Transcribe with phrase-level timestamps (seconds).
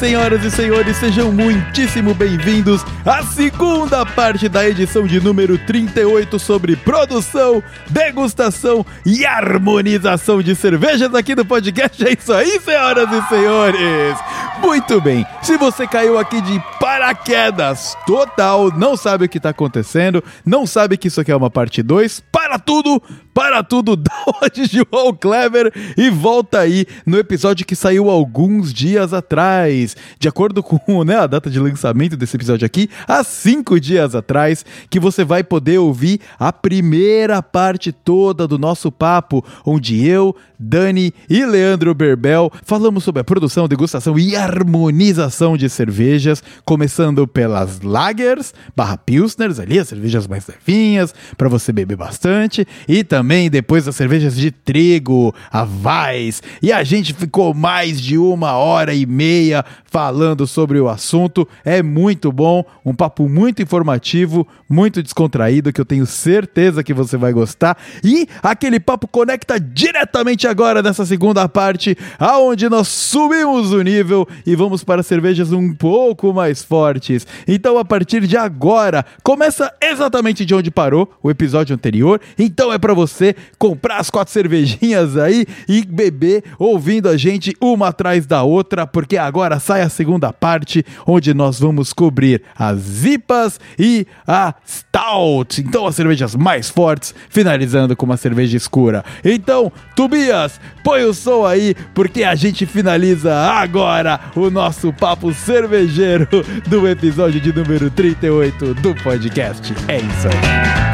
[0.00, 6.74] senhoras e senhores, sejam muitíssimo bem-vindos à segunda parte da edição de número 38 sobre
[6.74, 12.02] produção, degustação e harmonização de cervejas aqui no podcast.
[12.02, 14.16] É isso aí, senhoras e senhores!
[14.62, 16.58] Muito bem, se você caiu aqui de
[16.90, 21.48] paraquedas total, não sabe o que está acontecendo, não sabe que isso aqui é uma
[21.48, 23.00] parte 2, para tudo,
[23.32, 24.10] para tudo, dá
[24.52, 29.96] de João Clever e volta aí no episódio que saiu alguns dias atrás.
[30.18, 34.64] De acordo com né, a data de lançamento desse episódio aqui, há cinco dias atrás,
[34.90, 41.14] que você vai poder ouvir a primeira parte toda do nosso papo, onde eu, Dani
[41.28, 46.42] e Leandro Berbel falamos sobre a produção, degustação e harmonização de cervejas,
[46.80, 53.04] começando pelas lagers, barra pilsners, ali as cervejas mais levinhas, para você beber bastante, e
[53.04, 58.52] também depois as cervejas de trigo, a Vais, e a gente ficou mais de uma
[58.52, 61.46] hora e meia falando sobre o assunto.
[61.64, 67.16] É muito bom, um papo muito informativo, muito descontraído, que eu tenho certeza que você
[67.16, 67.76] vai gostar.
[68.02, 74.54] E aquele papo conecta diretamente agora nessa segunda parte, aonde nós subimos o nível e
[74.54, 77.26] vamos para cervejas um pouco mais fortes.
[77.48, 82.20] Então, a partir de agora, começa exatamente de onde parou o episódio anterior.
[82.38, 87.88] Então, é para você comprar as quatro cervejinhas aí e beber ouvindo a gente uma
[87.88, 93.58] atrás da outra, porque agora sai a segunda parte, onde nós vamos cobrir as IPAs
[93.76, 95.60] e a Stout.
[95.60, 99.04] Então, as cervejas mais fortes, finalizando com uma cerveja escura.
[99.24, 106.28] Então, Tobias, põe o som aí, porque a gente finaliza agora o nosso papo cervejeiro
[106.68, 109.72] do episódio de número 38 do podcast.
[109.88, 110.89] É isso aí.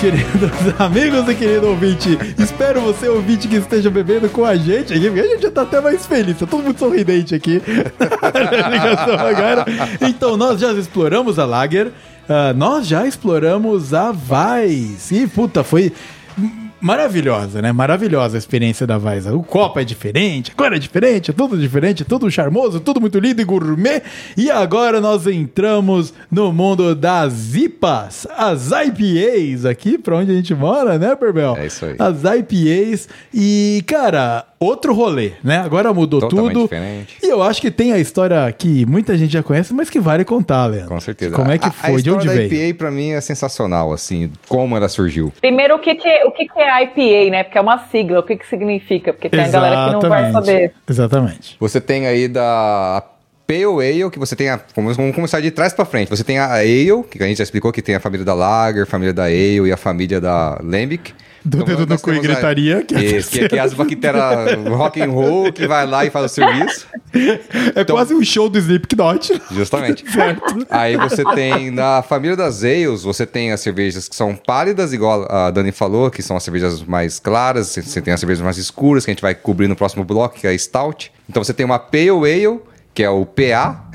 [0.00, 0.50] Queridos
[0.80, 2.18] amigos e querido ouvinte.
[2.38, 5.62] Espero você, ouvinte, que esteja bebendo com a gente aqui, porque a gente já tá
[5.62, 6.38] até mais feliz.
[6.38, 7.60] Tá todo mundo sorridente aqui.
[10.00, 15.12] então, nós já exploramos a Lager, uh, nós já exploramos a Vais.
[15.12, 15.92] E, puta, foi
[16.80, 17.72] maravilhosa, né?
[17.72, 19.34] Maravilhosa a experiência da Vaisa.
[19.34, 23.40] O copo é diferente, agora é diferente, é tudo diferente, tudo charmoso, tudo muito lindo
[23.40, 24.02] e gourmet.
[24.36, 30.54] E agora nós entramos no mundo das IPAs, as IPAs, aqui pra onde a gente
[30.54, 31.56] mora, né, Berbel?
[31.56, 31.96] É isso aí.
[31.98, 33.08] As IPAs.
[33.32, 35.58] E, cara, outro rolê, né?
[35.58, 36.62] Agora mudou Totalmente tudo.
[36.64, 37.16] Diferente.
[37.22, 40.24] E eu acho que tem a história que muita gente já conhece, mas que vale
[40.24, 40.88] contar, Leandro.
[40.88, 41.34] Com certeza.
[41.34, 41.90] Como é que foi?
[41.94, 42.52] A, a de onde da veio?
[42.52, 45.32] IPA para mim é sensacional, assim, como ela surgiu.
[45.40, 47.44] Primeiro, o que, que, o que, que é IPA, né?
[47.44, 48.20] Porque é uma sigla.
[48.20, 49.12] O que, que significa?
[49.12, 49.72] Porque tem Exatamente.
[49.72, 50.72] a galera que não vai saber.
[50.88, 51.56] Exatamente.
[51.58, 53.02] Você tem aí da
[53.46, 54.60] Pale Ale, que você tem a.
[54.76, 56.08] Vamos começar de trás para frente.
[56.08, 58.86] Você tem a Ale, que a gente já explicou que tem a família da Lager,
[58.86, 61.12] família da Ale e a família da Lambic.
[61.44, 62.82] Do então, dedo no cu e gritaria.
[62.82, 64.22] Que, é, que, que é as bactérias
[64.68, 66.86] rock and roll que vai lá e faz o serviço.
[67.14, 69.40] É então, quase um show do Slipknot.
[69.50, 70.04] Justamente.
[70.12, 70.66] certo.
[70.68, 75.26] Aí você tem, na família das ales, você tem as cervejas que são pálidas, igual
[75.30, 77.68] a Dani falou, que são as cervejas mais claras.
[77.68, 80.46] Você tem as cervejas mais escuras, que a gente vai cobrir no próximo bloco, que
[80.46, 81.10] é a Stout.
[81.28, 82.60] Então você tem uma Pale Ale,
[82.94, 83.88] que é o PA.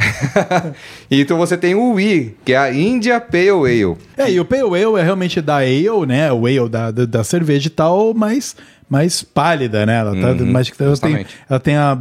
[1.10, 3.98] então você tem o I, que é a India Pale Ale.
[4.18, 6.32] É, e o Pale Ale é realmente da ale, né?
[6.32, 8.56] O ale da, da, da cerveja e tal, mas
[8.90, 10.00] mais pálida, né?
[10.00, 11.98] Ela tá uhum, mais ela tem, ela tem a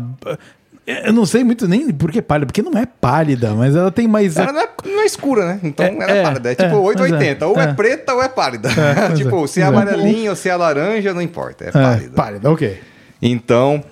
[0.86, 4.06] eu não sei muito nem por que pálida, porque não é pálida, mas ela tem
[4.06, 4.36] mais.
[4.36, 5.60] Ela não é, não é escura, né?
[5.62, 6.52] Então é, ela é, é pálida.
[6.52, 7.46] É tipo é, 880.
[7.46, 8.68] ou é, é, preta ou é pálida.
[8.68, 11.64] É, tipo, se é amarelinha ou se é laranja, não importa.
[11.64, 12.10] É pálida.
[12.14, 12.78] pálida, ok.
[13.22, 13.82] Então,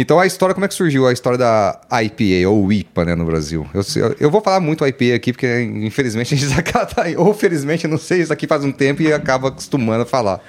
[0.00, 3.24] então a história, como é que surgiu a história da IPA ou IPA, né, no
[3.24, 3.66] Brasil?
[3.72, 3.82] Eu,
[4.20, 8.20] eu vou falar muito IPA aqui, porque infelizmente a gente acaba, ou felizmente, não sei,
[8.20, 10.40] isso aqui faz um tempo e acaba acostumando a falar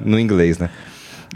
[0.00, 0.68] no inglês, né?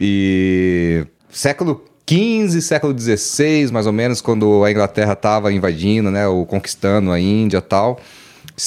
[0.00, 6.44] E século 15, século 16, mais ou menos, quando a Inglaterra estava invadindo, né, ou
[6.44, 8.00] conquistando a Índia e tal,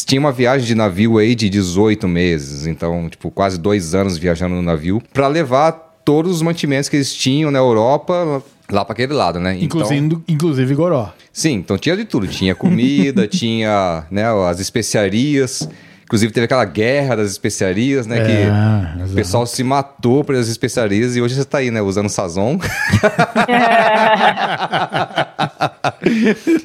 [0.05, 4.55] tinha uma viagem de navio aí de 18 meses, então, tipo, quase dois anos viajando
[4.55, 5.71] no navio, para levar
[6.05, 9.57] todos os mantimentos que eles tinham na Europa lá para aquele lado, né?
[9.59, 11.13] Inclusive, então, inclusive Goró.
[11.31, 12.27] Sim, então tinha de tudo.
[12.27, 15.67] Tinha comida, tinha né, as especiarias.
[16.05, 18.19] Inclusive teve aquela guerra das especiarias, né?
[18.19, 19.11] É, que exatamente.
[19.11, 21.81] o pessoal se matou pelas especiarias e hoje você está aí, né?
[21.81, 22.59] Usando Sazon.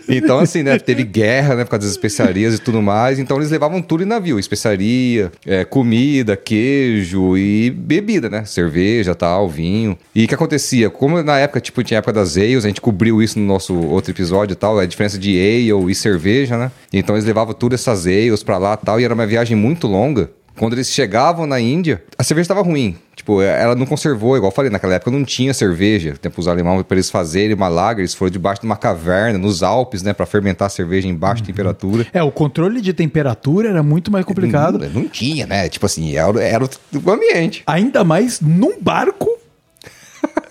[0.07, 0.79] então, assim, né?
[0.79, 1.65] Teve guerra, né?
[1.65, 3.19] Por causa das especiarias e tudo mais.
[3.19, 8.45] Então, eles levavam tudo em navio: especiaria, é, comida, queijo e bebida, né?
[8.45, 9.97] Cerveja, tal, vinho.
[10.15, 10.91] E o que acontecia?
[10.91, 13.75] Como na época, tipo, tinha a época das ales, a gente cobriu isso no nosso
[13.75, 16.71] outro episódio e tal, a diferença de ale e cerveja, né?
[16.93, 19.01] Então, eles levavam tudo essas ales pra lá tal.
[19.01, 20.31] E era uma viagem muito longa.
[20.59, 22.99] Quando eles chegavam na Índia, a cerveja estava ruim.
[23.17, 26.15] Tipo, ela não conservou, igual eu falei, naquela época não tinha cerveja.
[26.21, 29.62] Tempo os alemães, para eles fazerem uma lager, eles foram debaixo de uma caverna, nos
[29.62, 31.47] Alpes, né, para fermentar a cerveja em baixa uhum.
[31.47, 32.06] temperatura.
[32.12, 34.79] É, o controle de temperatura era muito mais complicado.
[34.79, 35.69] Não, não tinha, né?
[35.69, 37.62] Tipo assim, era, era o ambiente.
[37.67, 39.31] Ainda mais num barco.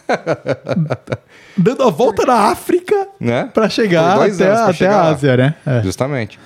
[1.56, 3.50] dando a volta na África né?
[3.54, 5.56] para chegar até, até chegar a Ásia, né?
[5.66, 5.84] É.
[5.84, 6.40] Justamente.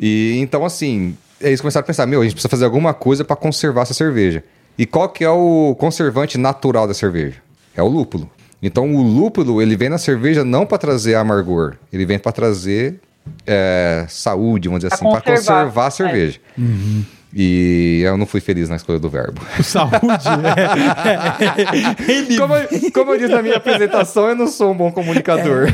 [0.00, 3.36] E então, assim, eles começaram a pensar, meu, a gente precisa fazer alguma coisa para
[3.36, 4.42] conservar essa cerveja.
[4.76, 7.36] E qual que é o conservante natural da cerveja?
[7.76, 8.30] É o lúpulo.
[8.62, 12.98] Então o lúpulo ele vem na cerveja não para trazer amargor, ele vem para trazer
[13.46, 16.40] é, saúde, vamos dizer pra assim, para conservar a cerveja.
[16.58, 16.60] É.
[16.60, 17.04] Uhum.
[17.36, 19.40] E eu não fui feliz na escolha do verbo.
[19.62, 19.96] Saúde,
[22.06, 22.12] é.
[22.12, 22.38] Ele...
[22.38, 22.54] como,
[22.92, 25.66] como, eu disse na minha apresentação, eu não sou um bom comunicador.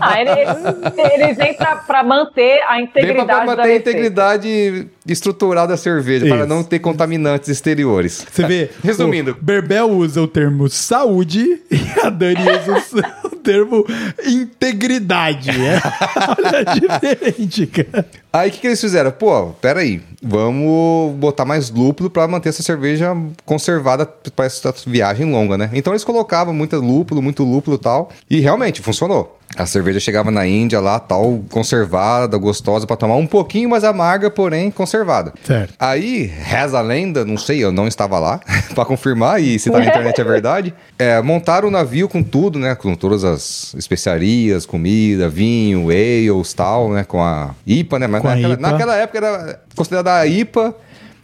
[0.00, 6.34] Ah, eles vêm para manter a integridade para manter a integridade estrutural da cerveja, Isso.
[6.34, 8.24] para não ter contaminantes exteriores.
[8.30, 13.84] Você vê, resumindo, Berbel usa o termo saúde e a Dani usa o termo
[14.26, 15.50] integridade.
[15.50, 15.80] É?
[16.38, 18.06] Olha, diferente, cara.
[18.32, 19.12] Aí o que, que eles fizeram?
[19.12, 23.14] Pô, peraí, vamos botar mais lúpulo para manter essa cerveja
[23.44, 25.70] conservada para essa viagem longa, né?
[25.72, 29.38] Então eles colocavam muito lúpulo, muito lúpulo e tal, e realmente funcionou.
[29.56, 34.30] A cerveja chegava na Índia lá, tal, conservada, gostosa, para tomar um pouquinho mais amarga,
[34.30, 35.32] porém conservada.
[35.44, 35.74] Certo.
[35.78, 38.40] Aí, reza a lenda, não sei, eu não estava lá,
[38.74, 40.74] para confirmar, e se tá na internet é verdade.
[40.98, 42.74] É, montaram o navio com tudo, né?
[42.74, 47.04] Com todas as especiarias, comida, vinho, ales, tal, né?
[47.04, 48.06] Com a IPA, né?
[48.06, 48.62] Mas naquela, IPA.
[48.62, 50.74] naquela época era considerada a IPA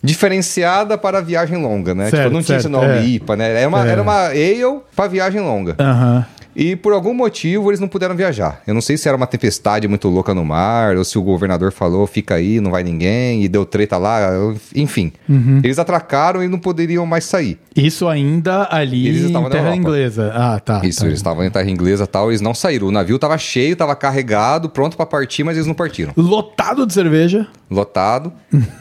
[0.03, 2.11] diferenciada para viagem longa, né?
[2.11, 3.05] Certo, tipo, não tinha certo, esse nome é.
[3.05, 3.61] IPA, né?
[3.61, 3.91] Era uma, é.
[3.91, 5.77] era uma ale para viagem longa.
[5.79, 6.17] Aham.
[6.17, 6.40] Uhum.
[6.55, 8.63] E por algum motivo eles não puderam viajar.
[8.67, 11.73] Eu não sei se era uma tempestade muito louca no mar, ou se o governador
[11.73, 14.31] falou, fica aí, não vai ninguém, e deu treta lá,
[14.75, 15.13] enfim.
[15.29, 15.61] Uhum.
[15.63, 17.59] Eles atracaram e não poderiam mais sair.
[17.75, 20.33] Isso ainda ali eles em terra inglesa.
[20.35, 20.81] Ah, tá.
[20.85, 21.07] Isso, tá.
[21.07, 22.89] eles estavam em terra inglesa e tal, eles não saíram.
[22.89, 26.13] O navio estava cheio, estava carregado, pronto para partir, mas eles não partiram.
[26.17, 27.47] Lotado de cerveja.
[27.71, 28.33] Lotado.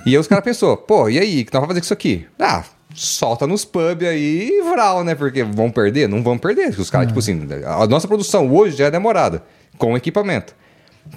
[0.05, 1.93] e aí os caras pensou, pô, e aí, o que nós vamos fazer com isso
[1.93, 2.25] aqui?
[2.39, 2.63] Ah,
[2.99, 5.15] solta nos pubs aí e vral, né?
[5.15, 6.09] Porque vão perder?
[6.09, 6.77] Não vão perder.
[6.77, 9.41] Os caras, tipo assim, a nossa produção hoje já é demorada,
[9.77, 10.53] com equipamento.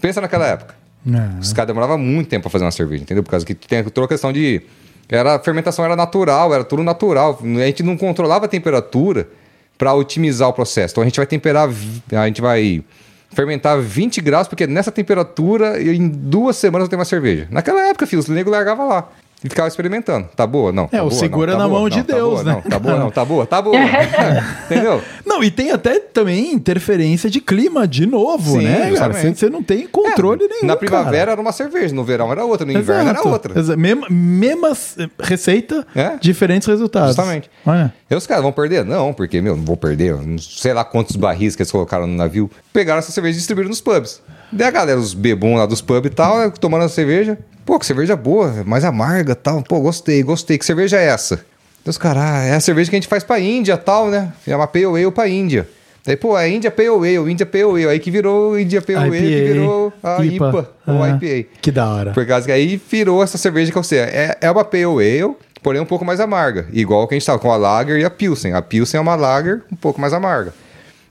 [0.01, 0.77] Pensa naquela época.
[1.05, 1.41] Não.
[1.41, 3.25] Os caras demoravam muito tempo pra fazer uma cerveja, entendeu?
[3.25, 4.63] Por causa que tem toda a questão de.
[5.09, 7.39] Era, a fermentação era natural, era tudo natural.
[7.43, 9.29] A gente não controlava a temperatura
[9.77, 10.93] para otimizar o processo.
[10.93, 11.69] Então a gente vai temperar,
[12.13, 12.85] a gente vai
[13.31, 17.49] fermentar 20 graus, porque nessa temperatura, em duas semanas eu tenho uma cerveja.
[17.51, 19.09] Naquela época, filho, os negros largavam lá
[19.45, 20.29] e ficava experimentando.
[20.37, 20.73] Tá boa?
[20.73, 20.87] Não.
[20.87, 22.45] Tá é, o boa, segura não, tá na boa, mão não, de tá Deus, boa,
[22.45, 22.53] né?
[22.53, 23.77] Não, tá boa, não, tá boa, tá boa.
[24.67, 25.03] Entendeu?
[25.27, 29.13] Não, e tem até também interferência de clima de novo, Sim, né, cara?
[29.13, 30.67] Você não tem controle é, nenhum.
[30.67, 31.33] Na primavera cara.
[31.33, 32.83] era uma cerveja, no verão era outra, no Exato.
[32.83, 33.59] inverno era outra.
[33.59, 33.79] Exato.
[33.79, 34.73] Mesma, mesma
[35.21, 36.17] receita, é?
[36.21, 37.17] diferentes resultados.
[37.17, 37.51] Justamente.
[37.67, 37.93] Olha.
[38.11, 38.85] E os caras vão perder?
[38.85, 40.17] Não, porque, meu, não vou perder.
[40.39, 42.51] Sei lá quantos barris que eles colocaram no navio.
[42.73, 44.21] Pegaram essa cerveja e distribuíram nos pubs.
[44.53, 47.39] Daí a galera, os bebons lá dos pubs e tal, né, tomando a cerveja.
[47.65, 49.63] Pô, que cerveja boa, mais amarga tal.
[49.63, 50.59] Pô, gostei, gostei.
[50.59, 51.45] Que cerveja é essa?
[51.85, 54.33] Deus, cara, é a cerveja que a gente faz pra Índia tal, né?
[54.47, 55.67] É uma Pale Ale pra Índia.
[56.05, 57.89] Daí, pô, a Índia Pale Ale, Índia Pale Ale.
[57.89, 61.49] Aí que virou Índia Pale Ale, que virou a IPA, IPA ou IPA.
[61.61, 62.13] Que da hora.
[62.13, 65.81] Por causa que aí virou essa cerveja que você é, é uma Pale Ale, porém
[65.81, 66.67] um pouco mais amarga.
[66.73, 68.53] Igual que a gente tava com a Lager e a Pilsen.
[68.53, 70.53] A Pilsen é uma Lager um pouco mais amarga.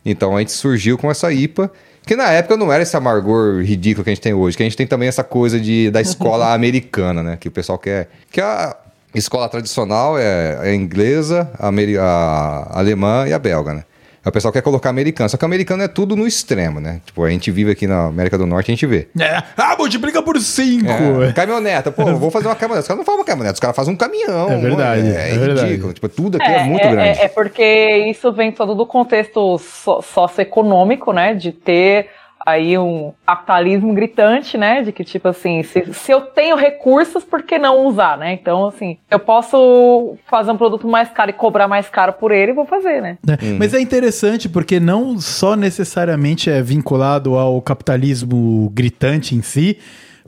[0.05, 1.71] Então a gente surgiu com essa IPA
[2.05, 4.65] que na época não era esse amargor ridículo que a gente tem hoje, que a
[4.65, 7.37] gente tem também essa coisa de, da escola americana, né?
[7.39, 8.09] Que o pessoal quer.
[8.31, 8.75] Que a
[9.13, 13.83] escola tradicional é a inglesa, a, a alemã e a belga, né?
[14.29, 15.29] O pessoal quer colocar americano.
[15.29, 17.01] Só que americano é tudo no extremo, né?
[17.05, 19.07] Tipo, a gente vive aqui na América do Norte, a gente vê.
[19.19, 19.41] É.
[19.57, 21.23] Ah, multiplica por cinco.
[21.23, 21.33] É.
[21.33, 21.91] Caminhoneta.
[21.91, 22.81] Pô, vou fazer uma caminhoneta.
[22.81, 24.51] Os caras não fazem uma caminhoneta, os caras fazem um caminhão.
[24.51, 25.07] É verdade.
[25.07, 25.93] É, é, é ridículo.
[25.93, 27.19] Tipo, tudo aqui é, é muito grande.
[27.19, 27.63] É, porque
[28.09, 31.33] isso vem todo do contexto socioeconômico, né?
[31.33, 32.07] De ter
[32.45, 34.81] aí um capitalismo gritante, né?
[34.81, 38.33] De que, tipo assim, se, se eu tenho recursos, por que não usar, né?
[38.33, 42.53] Então, assim, eu posso fazer um produto mais caro e cobrar mais caro por ele,
[42.53, 43.17] vou fazer, né?
[43.27, 43.57] É, uhum.
[43.59, 49.77] Mas é interessante porque não só necessariamente é vinculado ao capitalismo gritante em si,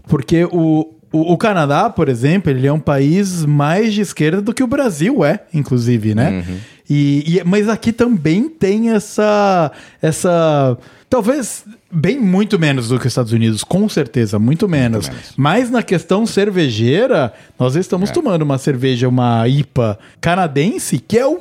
[0.08, 4.51] porque o, O, o Canadá, por exemplo, ele é um país mais de esquerda do
[4.51, 6.29] que o Brasil é, inclusive, né?
[6.48, 6.58] Uhum.
[6.89, 9.72] E, e- mas aqui também tem essa.
[10.01, 10.75] essa
[11.13, 15.08] talvez bem muito menos do que os Estados Unidos, com certeza, muito menos.
[15.08, 15.34] menos.
[15.38, 18.13] Mas na questão cervejeira, nós estamos É.
[18.13, 21.38] tomando uma cerveja, uma IPA canadense, que é um.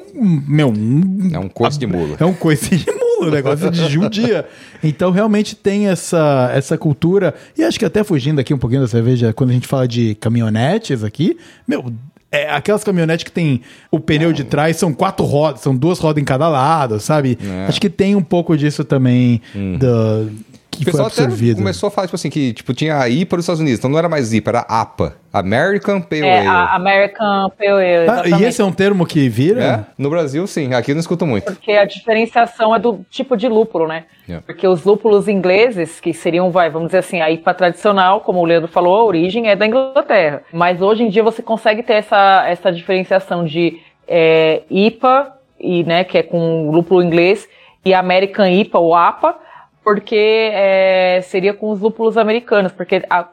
[0.47, 2.19] Meu, um, É um coice de mula.
[2.21, 4.47] É um coice de mula, negócio de judia.
[4.85, 7.35] Então realmente tem essa, essa cultura.
[7.57, 10.15] E acho que até fugindo aqui um pouquinho da cerveja, quando a gente fala de
[10.17, 11.35] caminhonetes aqui,
[11.67, 11.91] meu.
[12.33, 13.61] É aquelas caminhonetes que tem
[13.91, 17.39] o pneu de trás, são quatro rodas, são duas rodas em cada lado, sabe?
[17.45, 17.67] É.
[17.67, 19.43] Acho que tem um pouco disso também
[19.79, 20.31] do,
[20.73, 21.57] que O foi pessoal até absorvido.
[21.59, 23.79] começou a falar, tipo assim, que tipo, tinha a IPA dos Estados Unidos.
[23.79, 25.17] Então não era mais IPA, era APA.
[25.33, 26.49] American Pale É, Ale.
[26.49, 29.63] a American Pale Ale, Ah, e esse é um termo que vira?
[29.65, 29.85] É?
[29.97, 30.73] No Brasil, sim.
[30.75, 31.45] Aqui eu não escuto muito.
[31.45, 34.05] Porque a diferenciação é do tipo de lúpulo, né?
[34.29, 34.45] Yeah.
[34.47, 38.45] Porque os lúpulos ingleses, que seriam, vai, vamos dizer assim, a IPA tradicional, como o
[38.45, 40.43] Leandro falou, a origem é da Inglaterra.
[40.53, 46.03] Mas hoje em dia você consegue ter essa, essa diferenciação de é, IPA, e, né,
[46.05, 47.49] que é com lúpulo inglês,
[47.85, 49.37] e American IPA ou APA,
[49.85, 53.29] porque é, seria com os lúpulos americanos, porque a-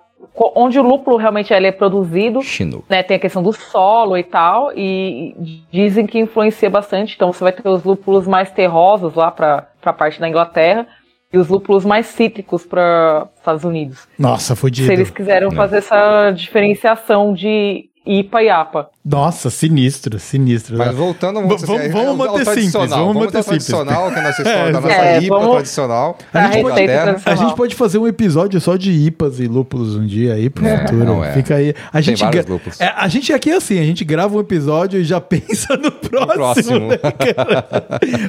[0.56, 2.86] onde o lúpulo realmente ele é produzido, Chinook.
[2.90, 5.36] né, tem a questão do solo e tal, e
[5.72, 7.16] dizem que influencia bastante.
[7.16, 10.88] Então você vai ter os lúpulos mais terrosos lá para a parte da Inglaterra
[11.32, 14.08] e os lúpulos mais cítricos para Estados Unidos.
[14.18, 14.88] Nossa, fudido.
[14.88, 18.90] Se eles quiseram fazer essa diferenciação de e APA.
[19.06, 20.78] Nossa, sinistro, sinistro.
[20.78, 23.66] Mas voltando, vamos- assim, vamos ao manter simples, vamos manter simples.
[23.66, 26.18] tradicional, que é a nossa história É, da nossa é, IPA vamos- tradicional.
[26.34, 27.02] A Inglaterra.
[27.04, 27.22] tradicional.
[27.26, 30.66] A gente pode fazer um episódio só de IPAs e lúpulos um dia aí pro
[30.66, 31.06] É, futuro.
[31.06, 31.34] não é.
[31.34, 31.74] Fica aí.
[31.94, 32.82] A gente, gra- lúpulos.
[32.82, 35.92] É, a gente aqui é assim, a gente grava um episódio e já pensa no
[35.92, 36.34] próximo.
[36.34, 36.88] próximo.
[36.90, 37.68] né, cara?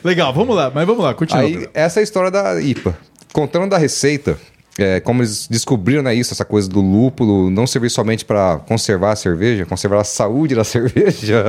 [0.04, 1.42] Legal, vamos lá, mas vamos lá, continua.
[1.44, 2.94] Aí, essa é a história da IPA.
[3.32, 4.36] Contando da receita,
[4.78, 9.12] é, como eles descobriram né, isso, essa coisa do lúpulo não servir somente para conservar
[9.12, 11.44] a cerveja, conservar a saúde da cerveja.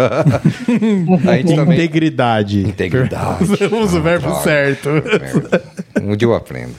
[1.56, 1.78] também.
[1.78, 2.68] Integridade.
[2.68, 3.44] Integridade.
[3.54, 4.44] Usamos o verbo droga.
[4.44, 4.90] certo.
[6.02, 6.76] Um dia eu aprendo.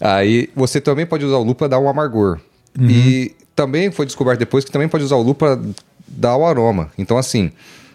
[0.00, 2.38] Aí você também pode usar o lúpulo para dar um amargor.
[2.78, 2.88] Uhum.
[2.90, 5.70] E também foi descoberto depois que também pode usar o lúpulo para
[6.06, 6.90] dar o aroma.
[6.98, 7.50] Então, assim,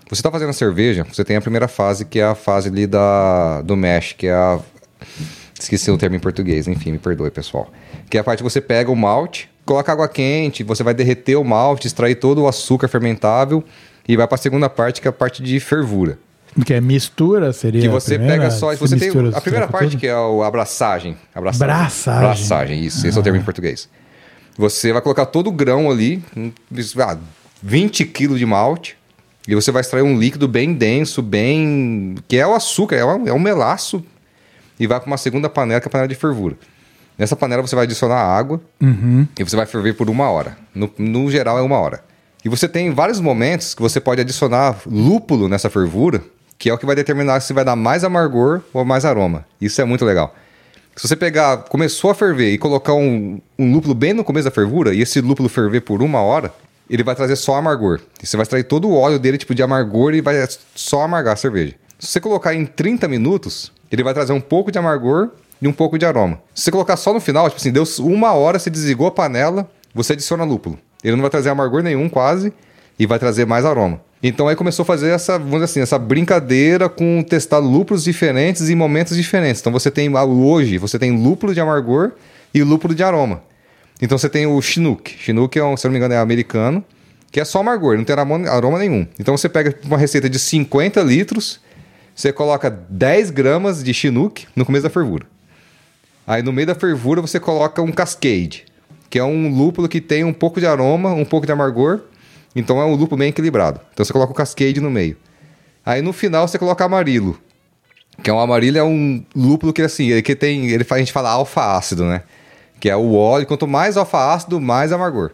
[0.10, 2.88] você está fazendo a cerveja, você tem a primeira fase, que é a fase ali
[2.88, 4.60] da, do mash, que é a.
[5.60, 7.72] Esqueci o termo em português, enfim, me perdoe, pessoal.
[8.10, 11.36] Que é a parte que você pega o malte, coloca água quente, você vai derreter
[11.36, 13.64] o malte, extrair todo o açúcar fermentável
[14.08, 16.18] e vai para a segunda parte, que é a parte de fervura.
[16.66, 17.82] Que é mistura, seria.
[17.82, 18.44] Que você primeira?
[18.44, 18.74] pega só.
[18.76, 21.16] Você tem a primeira parte trocos que é o abraçagem.
[21.34, 21.68] Abraçagem.
[21.68, 22.24] Braçagem.
[22.24, 23.06] Abraçagem, isso.
[23.06, 23.88] Esse é o termo em português.
[24.58, 26.52] Você vai colocar todo o grão ali, um,
[27.02, 27.18] ah,
[27.62, 28.98] 20 quilos de malte,
[29.48, 32.16] e você vai extrair um líquido bem denso, bem.
[32.28, 34.04] que é o açúcar, é um, é um melaço,
[34.80, 36.56] e vai para uma segunda panela, que é a panela de fervura.
[37.18, 39.28] Nessa panela você vai adicionar água Uhum.
[39.38, 40.58] e você vai ferver por uma hora.
[40.74, 42.02] No, no geral é uma hora.
[42.46, 46.24] E você tem vários momentos que você pode adicionar lúpulo nessa fervura,
[46.58, 49.46] que é o que vai determinar se vai dar mais amargor ou mais aroma.
[49.60, 50.34] Isso é muito legal.
[50.96, 54.52] Se você pegar, começou a ferver e colocar um, um lúpulo bem no começo da
[54.52, 56.54] fervura, e esse lúpulo ferver por uma hora,
[56.90, 58.00] ele vai trazer só amargor.
[58.22, 60.36] E você vai extrair todo o óleo dele, tipo, de amargor, e vai
[60.76, 61.76] só amargar a cerveja.
[62.00, 65.74] Se você colocar em 30 minutos, ele vai trazer um pouco de amargor e um
[65.74, 66.42] pouco de aroma.
[66.56, 69.70] Se você colocar só no final, tipo assim, deu uma hora, você desligou a panela,
[69.94, 70.80] você adiciona lúpulo.
[71.04, 72.54] Ele não vai trazer amargor nenhum, quase,
[72.98, 74.00] e vai trazer mais aroma.
[74.24, 78.70] Então aí começou a fazer essa, vamos dizer assim, essa brincadeira com testar lúpulos diferentes
[78.70, 79.60] em momentos diferentes.
[79.60, 82.14] Então você tem hoje, você tem lúpulo de amargor
[82.54, 83.44] e lúpulo de aroma.
[84.02, 85.18] Então você tem o Chinook.
[85.20, 86.82] Chinook é um, se não me engano, é americano,
[87.30, 89.06] que é só amargor, não tem aroma nenhum.
[89.20, 91.60] Então você pega uma receita de 50 litros,
[92.20, 95.26] você coloca 10 gramas de Chinook no começo da fervura.
[96.28, 98.66] Aí no meio da fervura você coloca um Cascade,
[99.10, 102.02] que é um lúpulo que tem um pouco de aroma, um pouco de amargor.
[102.54, 103.80] Então é um lúpulo bem equilibrado.
[103.94, 105.16] Então você coloca o Cascade no meio.
[105.86, 107.40] Aí no final você coloca amarilo.
[108.22, 111.04] Que é um amarilo é um lúpulo que assim, ele que tem, ele faz a
[111.06, 112.24] gente fala alfa ácido, né?
[112.82, 115.32] Que é o óleo, quanto mais alfa ácido, mais amargor.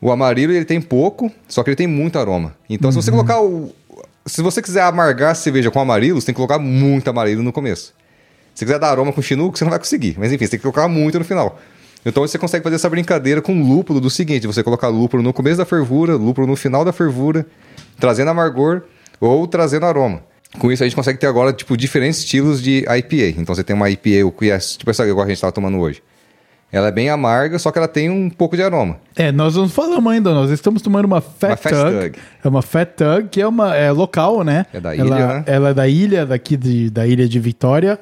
[0.00, 2.56] O amarilo ele tem pouco, só que ele tem muito aroma.
[2.68, 3.74] Então se você colocar o
[4.26, 7.52] se você quiser amargar a cerveja com amarilo, você tem que colocar muito amarilo no
[7.52, 7.94] começo.
[8.54, 10.16] Se quiser dar aroma com chinook, você não vai conseguir.
[10.18, 11.58] Mas enfim, você tem que colocar muito no final.
[12.06, 15.56] Então você consegue fazer essa brincadeira com lúpulo do seguinte: você colocar lúpulo no começo
[15.56, 17.46] da fervura, lúpulo no final da fervura,
[17.98, 18.82] trazendo amargor
[19.20, 20.22] ou trazendo aroma.
[20.58, 23.40] Com isso a gente consegue ter agora tipo diferentes estilos de IPA.
[23.40, 26.02] Então você tem uma IPA que é tipo essa igual a gente estava tomando hoje.
[26.72, 28.96] Ela é bem amarga, só que ela tem um pouco de aroma.
[29.14, 32.00] É, nós não falamos ainda, nós estamos tomando uma Fat, Uma Fat Tug.
[32.00, 32.18] Tug.
[32.42, 34.66] É uma Fat Tug, que é uma é local, né?
[34.72, 35.44] É da ela, ilha, né?
[35.46, 37.98] Ela é da ilha, daqui de, da ilha de Vitória.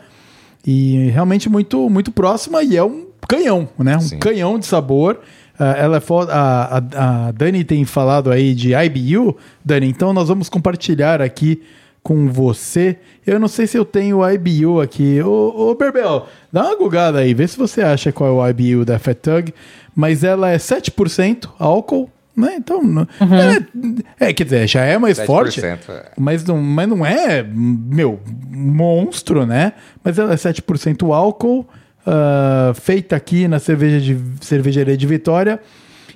[0.66, 3.96] E realmente muito, muito próxima e é um canhão, né?
[3.96, 4.18] Um Sim.
[4.18, 5.20] canhão de sabor.
[5.58, 6.32] ah, ela é foda.
[6.32, 11.62] A, a, a Dani tem falado aí de IBU, Dani, então nós vamos compartilhar aqui
[12.02, 12.96] com você.
[13.26, 15.20] Eu não sei se eu tenho o IBU aqui.
[15.22, 18.84] Ô, ô Berbel, dá uma gugada aí, vê se você acha qual é o IBU
[18.84, 19.54] da Fat Tug.
[19.94, 22.54] Mas ela é 7% álcool, né?
[22.56, 23.06] Então, não-
[24.18, 25.60] é, é, quer dizer, já é mais 7%, forte.
[25.64, 25.78] é.
[26.18, 28.18] Mas não, mas não é, meu,
[28.50, 29.74] monstro, né?
[30.02, 31.68] Mas ela é 7% álcool,
[32.06, 35.60] ah, feita aqui na cerveja de, cervejaria de Vitória.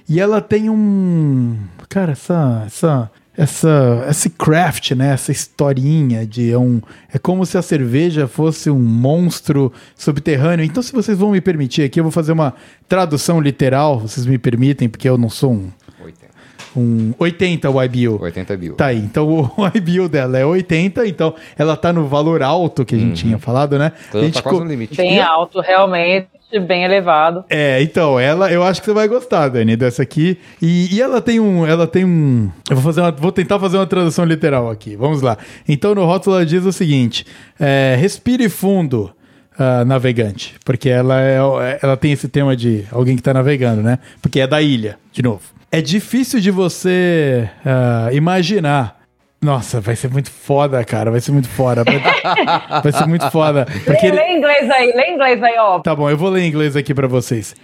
[0.09, 1.57] E ela tem um.
[1.89, 2.63] Cara, essa.
[2.67, 5.13] essa essa, esse craft, né?
[5.13, 6.81] Essa historinha de é um.
[7.13, 10.65] É como se a cerveja fosse um monstro subterrâneo.
[10.65, 12.55] Então, se vocês vão me permitir aqui, eu vou fazer uma
[12.89, 14.01] tradução literal.
[14.01, 15.71] Vocês me permitem, porque eu não sou um.
[16.03, 16.31] 80.
[16.77, 18.23] um 80 o IBU.
[18.23, 18.75] 80 mil.
[18.75, 22.95] Tá aí, então o IBU dela é 80, então ela tá no valor alto que
[22.95, 23.93] a gente tinha falado, né?
[24.09, 24.97] Então a tá gente quase co- no limite.
[24.97, 26.29] Bem alto, realmente,
[26.67, 27.45] bem elevado.
[27.51, 30.39] É, então, ela, eu acho que você vai gostar, Dani, dessa aqui.
[30.63, 33.77] E, e ela tem um, ela tem um, eu vou fazer uma, vou tentar fazer
[33.77, 34.97] uma tradução literal aqui.
[34.97, 35.37] Vamos lá.
[35.69, 37.27] Então no rótulo ela diz o seguinte:
[37.59, 39.13] é, respire fundo.
[39.59, 41.39] ah, navegante, porque ela, é,
[41.83, 43.99] ela tem esse tema de alguém que tá navegando, né?
[44.21, 45.43] Porque é da ilha, de novo.
[45.73, 48.97] É difícil de você ah, imaginar.
[49.41, 51.11] Nossa, vai ser muito foda, cara.
[51.11, 51.85] Vai ser muito foda.
[51.85, 52.01] Vai,
[52.83, 53.67] vai ser muito foda.
[53.85, 55.79] Porque Lê, ele- lê inglês aí, lê inglês aí, ó.
[55.81, 57.55] Tá bom, eu vou ler em inglês aqui pra vocês.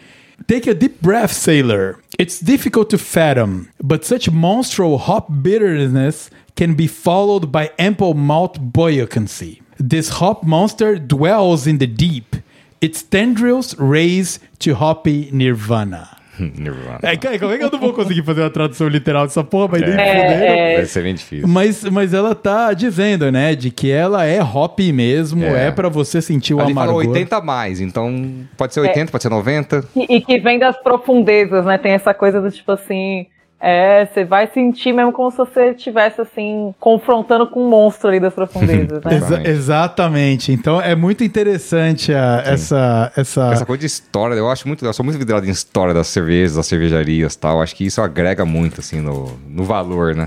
[0.46, 1.98] Take a deep breath, sailor.
[2.20, 8.58] It's difficult to fathom, but such monstrous hop bitterness can be followed by ample malt
[8.60, 9.60] buoyancy.
[9.78, 12.36] This hop monster dwells in the deep.
[12.80, 16.08] Its tendrils raise to hoppy nirvana.
[16.58, 16.98] Nirvana.
[17.02, 19.68] É, cara, como é que eu não vou conseguir fazer uma tradução literal dessa porra,
[19.72, 20.08] mas nem fudendo.
[20.10, 21.46] É, Vai ser bem difícil.
[21.48, 25.70] Mas, mas ela tá dizendo, né, de que ela é hop mesmo, é, É.
[25.70, 27.10] pra você sentir o Ali fala amargor.
[27.12, 29.84] 80 a mais, então pode ser 80, pode ser 90.
[29.94, 31.76] E, e que vem das profundezas, né?
[31.78, 33.26] Tem essa coisa do tipo assim.
[33.64, 38.18] É, você vai sentir mesmo como se você estivesse assim, confrontando com um monstro ali
[38.18, 39.14] das profundezas, né?
[39.16, 40.50] Exa- Exatamente.
[40.52, 43.52] Então é muito interessante a- essa, essa.
[43.52, 44.84] Essa coisa de história, eu acho muito.
[44.84, 47.62] Eu sou muito vidrado em história das cervejas, das cervejarias e tal.
[47.62, 50.26] Acho que isso agrega muito, assim, no, no valor, né?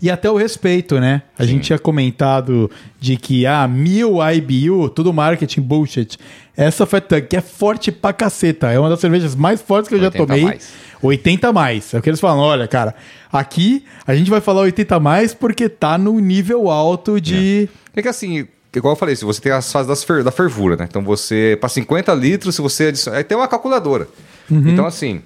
[0.00, 1.22] E até o respeito, né?
[1.38, 6.16] A gente tinha comentado de que, ah, mil IBU, tudo marketing bullshit.
[6.58, 8.70] Essa Fat que é forte pra caceta.
[8.72, 10.44] É uma das cervejas mais fortes que eu já 80 tomei.
[10.44, 10.68] mais.
[11.00, 11.94] 80 mais.
[11.94, 12.94] É o que eles falam, olha, cara,
[13.32, 17.68] aqui a gente vai falar 80 mais porque tá no nível alto de.
[17.94, 20.76] É que assim, igual eu falei, se você tem as fases das fer- da fervura,
[20.76, 20.86] né?
[20.88, 23.18] Então você, para 50 litros, se você adicionar.
[23.18, 24.08] Aí tem uma calculadora.
[24.50, 25.22] Então, assim,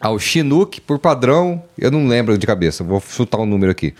[0.00, 3.92] ao Chinook, por padrão, eu não lembro de cabeça, vou chutar um número aqui.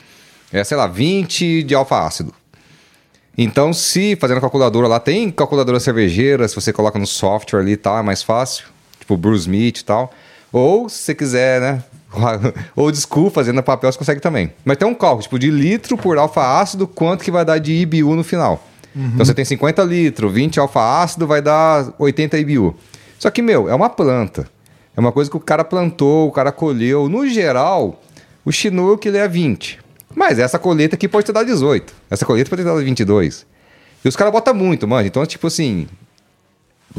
[0.53, 2.33] É, sei lá, 20 de alfa ácido.
[3.37, 7.73] Então, se fazendo a calculadora lá, tem calculadora cervejeira, se você coloca no software ali
[7.73, 8.67] e tal, é mais fácil.
[8.99, 10.13] Tipo Bruce Smith e tal.
[10.53, 11.83] Ou, se você quiser, né?
[12.77, 14.53] Ou school, fazendo a papel, você consegue também.
[14.65, 17.73] Mas tem um cálculo, tipo, de litro por alfa ácido, quanto que vai dar de
[17.73, 18.63] IBU no final.
[19.15, 22.77] Então você tem 50 litros, 20 alfa ácido vai dar 80 IBU.
[23.19, 24.47] Só que, meu, é uma planta.
[24.95, 27.09] É uma coisa que o cara plantou, o cara colheu.
[27.09, 28.03] No geral,
[28.45, 29.81] o Chinook ele é 20.
[30.15, 31.93] Mas essa colheita aqui pode ter dado 18.
[32.11, 33.47] Essa colheita pode ter dado 22.
[34.05, 35.07] E os caras botam muito, mano.
[35.07, 35.87] Então, tipo assim,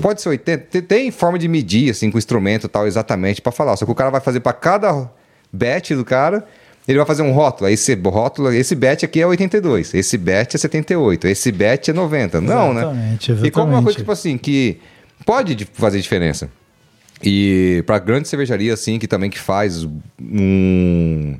[0.01, 0.81] Pode ser 80.
[0.81, 3.77] Tem, forma de medir, assim, com o instrumento e tal, exatamente, pra falar.
[3.77, 5.07] Só que o cara vai fazer pra cada
[5.51, 6.43] batch do cara,
[6.87, 7.67] ele vai fazer um rótulo.
[7.67, 11.93] Aí esse rótulo, esse batch aqui é 82, esse batch é 78, esse batch é
[11.93, 12.41] 90.
[12.41, 12.81] Não, né?
[12.81, 13.83] Exatamente, E como uma exatamente.
[13.83, 14.79] coisa, tipo assim, que
[15.27, 16.49] pode de- fazer diferença.
[17.21, 19.87] E pra grande cervejaria, assim, que também que faz
[20.19, 21.37] um,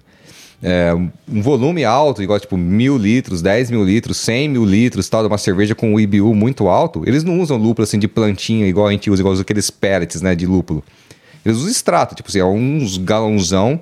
[0.64, 5.22] é, um volume alto, igual tipo mil litros, 10 mil litros, 100 mil litros, tal,
[5.22, 8.66] de uma cerveja com um IBU muito alto, eles não usam lúpulo assim de plantinha,
[8.66, 10.82] igual a gente usa, igual aqueles pellets, né, de lúpulo.
[11.46, 13.82] Eles usam extrato, tipo assim, é uns galãozão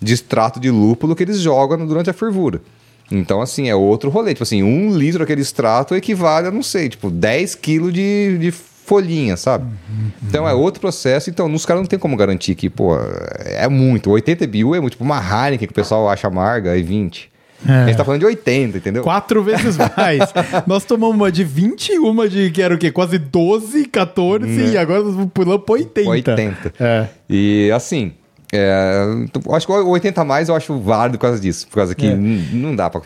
[0.00, 2.62] de extrato de lúpulo que eles jogam durante a fervura.
[3.10, 4.32] Então, assim, é outro rolê.
[4.32, 8.54] Tipo assim, um litro daquele extrato equivale a, não sei, tipo, 10 quilos de, de
[8.84, 9.64] folhinha, sabe?
[10.22, 11.30] Então é outro processo.
[11.30, 12.96] Então, nos caras não tem como garantir que, pô,
[13.44, 14.10] é muito.
[14.10, 17.30] 80 BU é muito, tipo uma Heineken que o pessoal acha amarga e 20.
[17.64, 19.04] A gente tá falando de 80, entendeu?
[19.04, 20.20] Quatro vezes mais.
[20.66, 22.90] Nós tomamos uma de 20, uma de que era o quê?
[22.90, 26.10] Quase 12, 14, e agora nós pulamos pra 80.
[26.10, 26.74] 80.
[26.80, 27.06] É.
[27.30, 28.14] E assim,
[28.52, 29.06] é,
[29.52, 31.68] acho que o 80 a mais eu acho válido por causa disso.
[31.68, 32.16] Por causa que É.
[32.16, 33.00] não dá pra.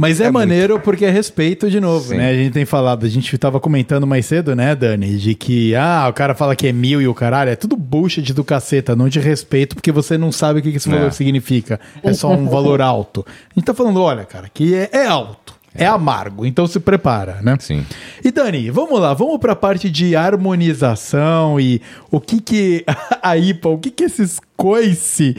[0.00, 2.16] Mas é, É maneiro porque é respeito de novo, Sim.
[2.16, 2.30] né?
[2.30, 5.18] A gente tem falado, a gente tava comentando mais cedo, né, Dani?
[5.18, 8.32] De que, ah, o cara fala que é mil e o caralho, é tudo bullshit
[8.32, 10.94] do caceta, não de respeito, porque você não sabe o que esse É.
[10.96, 11.78] valor significa.
[12.02, 13.26] É só um valor alto.
[13.28, 15.60] A gente tá falando, olha, cara, que é, é alto.
[15.74, 17.56] É amargo, então se prepara, né?
[17.60, 17.86] Sim.
[18.24, 22.84] E Dani, vamos lá, vamos para a parte de harmonização e o que que
[23.22, 25.36] a IPA, o que que esses coice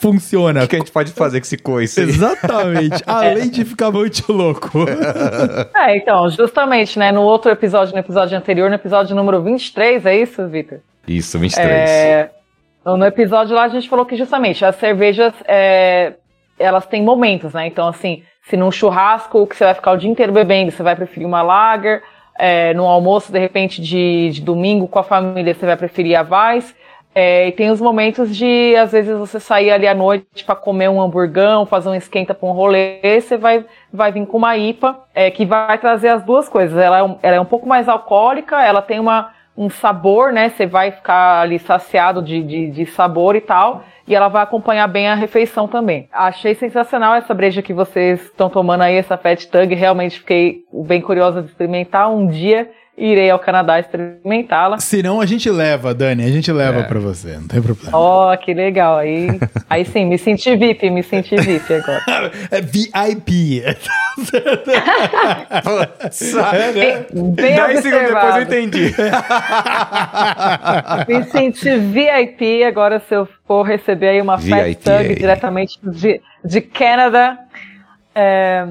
[0.00, 0.64] funciona.
[0.64, 2.00] O que, a gente pode fazer com esse coice?
[2.00, 4.70] Exatamente, além de ficar muito louco.
[5.74, 10.16] É, então, justamente, né, no outro episódio, no episódio anterior, no episódio número 23, é
[10.16, 10.80] isso, Vitor?
[11.06, 11.66] Isso, 23.
[11.66, 12.30] É,
[12.84, 16.14] no episódio lá a gente falou que justamente as cervejas, é,
[16.58, 17.66] elas têm momentos, né?
[17.66, 20.96] Então, assim, se num churrasco que você vai ficar o dia inteiro bebendo, você vai
[20.96, 22.02] preferir uma lager,
[22.38, 26.22] é, no almoço, de repente, de, de, domingo com a família, você vai preferir a
[26.22, 26.74] Weiss.
[27.20, 30.88] É, e tem os momentos de, às vezes, você sair ali à noite para comer
[30.88, 35.00] um hamburgão, fazer um esquenta para um rolê, você vai, vai vir com uma IPA,
[35.12, 36.78] é, que vai trazer as duas coisas.
[36.78, 40.50] Ela é, um, ela é um pouco mais alcoólica, ela tem uma, um sabor, né?
[40.50, 44.86] Você vai ficar ali saciado de, de, de sabor e tal e ela vai acompanhar
[44.86, 46.08] bem a refeição também.
[46.12, 51.00] Achei sensacional essa breja que vocês estão tomando aí, essa Fat Tug, realmente fiquei bem
[51.00, 52.10] curiosa de experimentar.
[52.10, 54.78] Um dia irei ao Canadá experimentá-la.
[54.78, 56.82] Se não, a gente leva, Dani, a gente leva é.
[56.82, 57.96] para você, não tem problema.
[57.96, 58.98] Ó, oh, que legal.
[58.98, 59.38] Aí,
[59.70, 62.32] aí sim, me senti VIP, me senti VIP agora.
[62.50, 63.62] é VIP.
[66.42, 66.72] né?
[66.72, 68.94] Bem, bem 10 segundos depois eu entendi.
[71.06, 76.20] me senti VIP, agora se eu for receber aí uma VIP, Fat Tug diretamente de,
[76.44, 77.38] de Canadá,
[78.14, 78.66] é,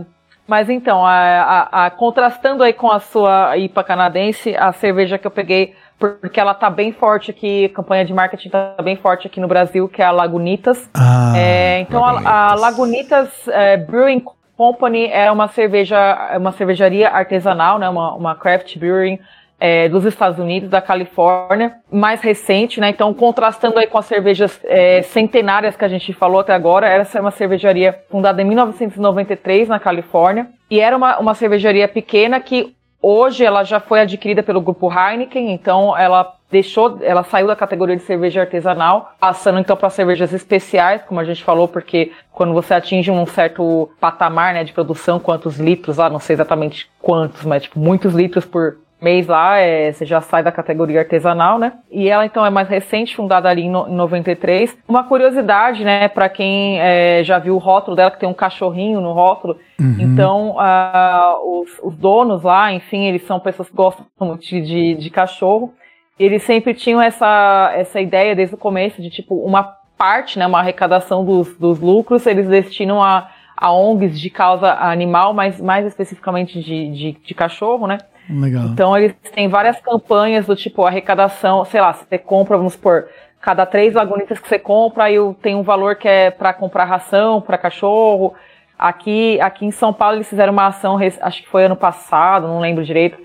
[0.47, 5.27] mas então, a, a, a, contrastando aí com a sua IPA canadense, a cerveja que
[5.27, 9.27] eu peguei, porque ela tá bem forte aqui, a campanha de marketing tá bem forte
[9.27, 10.89] aqui no Brasil, que é a Lagunitas.
[10.93, 12.31] Ah, é, então Lagunitas.
[12.31, 14.23] A, a, Lagunitas é, Brewing
[14.55, 15.97] Company é uma cerveja,
[16.31, 19.19] é uma cervejaria artesanal, né, uma, uma craft brewing
[19.59, 22.89] é, dos Estados Unidos, da Califórnia, mais recente, né?
[22.89, 27.17] Então, contrastando aí com as cervejas é, centenárias que a gente falou até agora, essa
[27.17, 32.75] é uma cervejaria fundada em 1993 na Califórnia e era uma, uma cervejaria pequena que
[33.01, 37.95] hoje ela já foi adquirida pelo grupo Heineken, então ela deixou, ela saiu da categoria
[37.95, 42.73] de cerveja artesanal, passando então para cervejas especiais, como a gente falou, porque quando você
[42.73, 47.63] atinge um certo patamar, né, de produção, quantos litros lá, não sei exatamente quantos, mas
[47.63, 51.73] tipo muitos litros por mês lá, é, você já sai da categoria artesanal, né?
[51.91, 54.77] E ela então é mais recente, fundada ali em, no, em 93.
[54.87, 58.99] Uma curiosidade, né, para quem é, já viu o rótulo dela, que tem um cachorrinho
[58.99, 59.57] no rótulo.
[59.79, 59.95] Uhum.
[59.99, 65.09] Então, uh, os, os, donos lá, enfim, eles são pessoas que gostam muito de, de
[65.11, 65.73] cachorro.
[66.19, 70.59] Eles sempre tinham essa, essa ideia desde o começo de tipo uma parte, né, uma
[70.59, 76.61] arrecadação dos, dos lucros, eles destinam a, a ONGs de causa animal, mas mais especificamente
[76.61, 77.97] de, de, de cachorro, né?
[78.29, 78.65] Legal.
[78.65, 83.07] Então eles têm várias campanhas do tipo arrecadação, sei lá, você compra, vamos supor,
[83.41, 87.41] cada três lagunitas que você compra, aí tem um valor que é para comprar ração
[87.41, 88.33] para cachorro.
[88.77, 92.59] Aqui, aqui em São Paulo eles fizeram uma ação, acho que foi ano passado, não
[92.59, 93.17] lembro direito,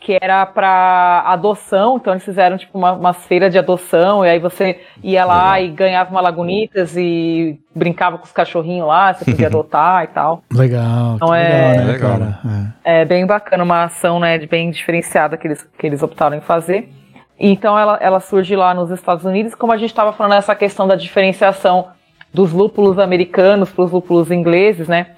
[0.00, 4.38] que era para adoção, então eles fizeram tipo uma, uma feira de adoção, e aí
[4.38, 9.46] você ia lá e ganhava uma lagunitas e brincava com os cachorrinhos lá, você podia
[9.48, 10.42] adotar e tal.
[10.50, 12.10] Legal, então é, legal, né, legal.
[12.18, 12.38] Cara?
[12.82, 13.02] É.
[13.02, 13.04] é.
[13.04, 16.88] bem bacana, uma ação né, bem diferenciada que eles, que eles optaram em fazer.
[17.38, 20.88] Então ela, ela surge lá nos Estados Unidos, como a gente estava falando, essa questão
[20.88, 21.88] da diferenciação
[22.32, 25.08] dos lúpulos americanos para os lúpulos ingleses, né?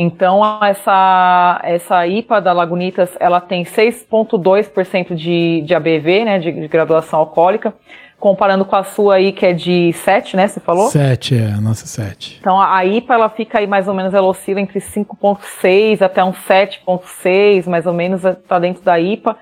[0.00, 6.68] Então, essa, essa IPA da Lagunitas, ela tem 6,2% de, de ABV, né, de, de,
[6.68, 7.74] graduação alcoólica,
[8.16, 10.86] comparando com a sua aí, que é de 7, né, você falou?
[10.86, 12.38] 7, é, a nossa 7.
[12.40, 16.32] Então, a IPA, ela fica aí mais ou menos, ela oscila entre 5,6 até um
[16.32, 19.36] 7,6, mais ou menos, está dentro da IPA.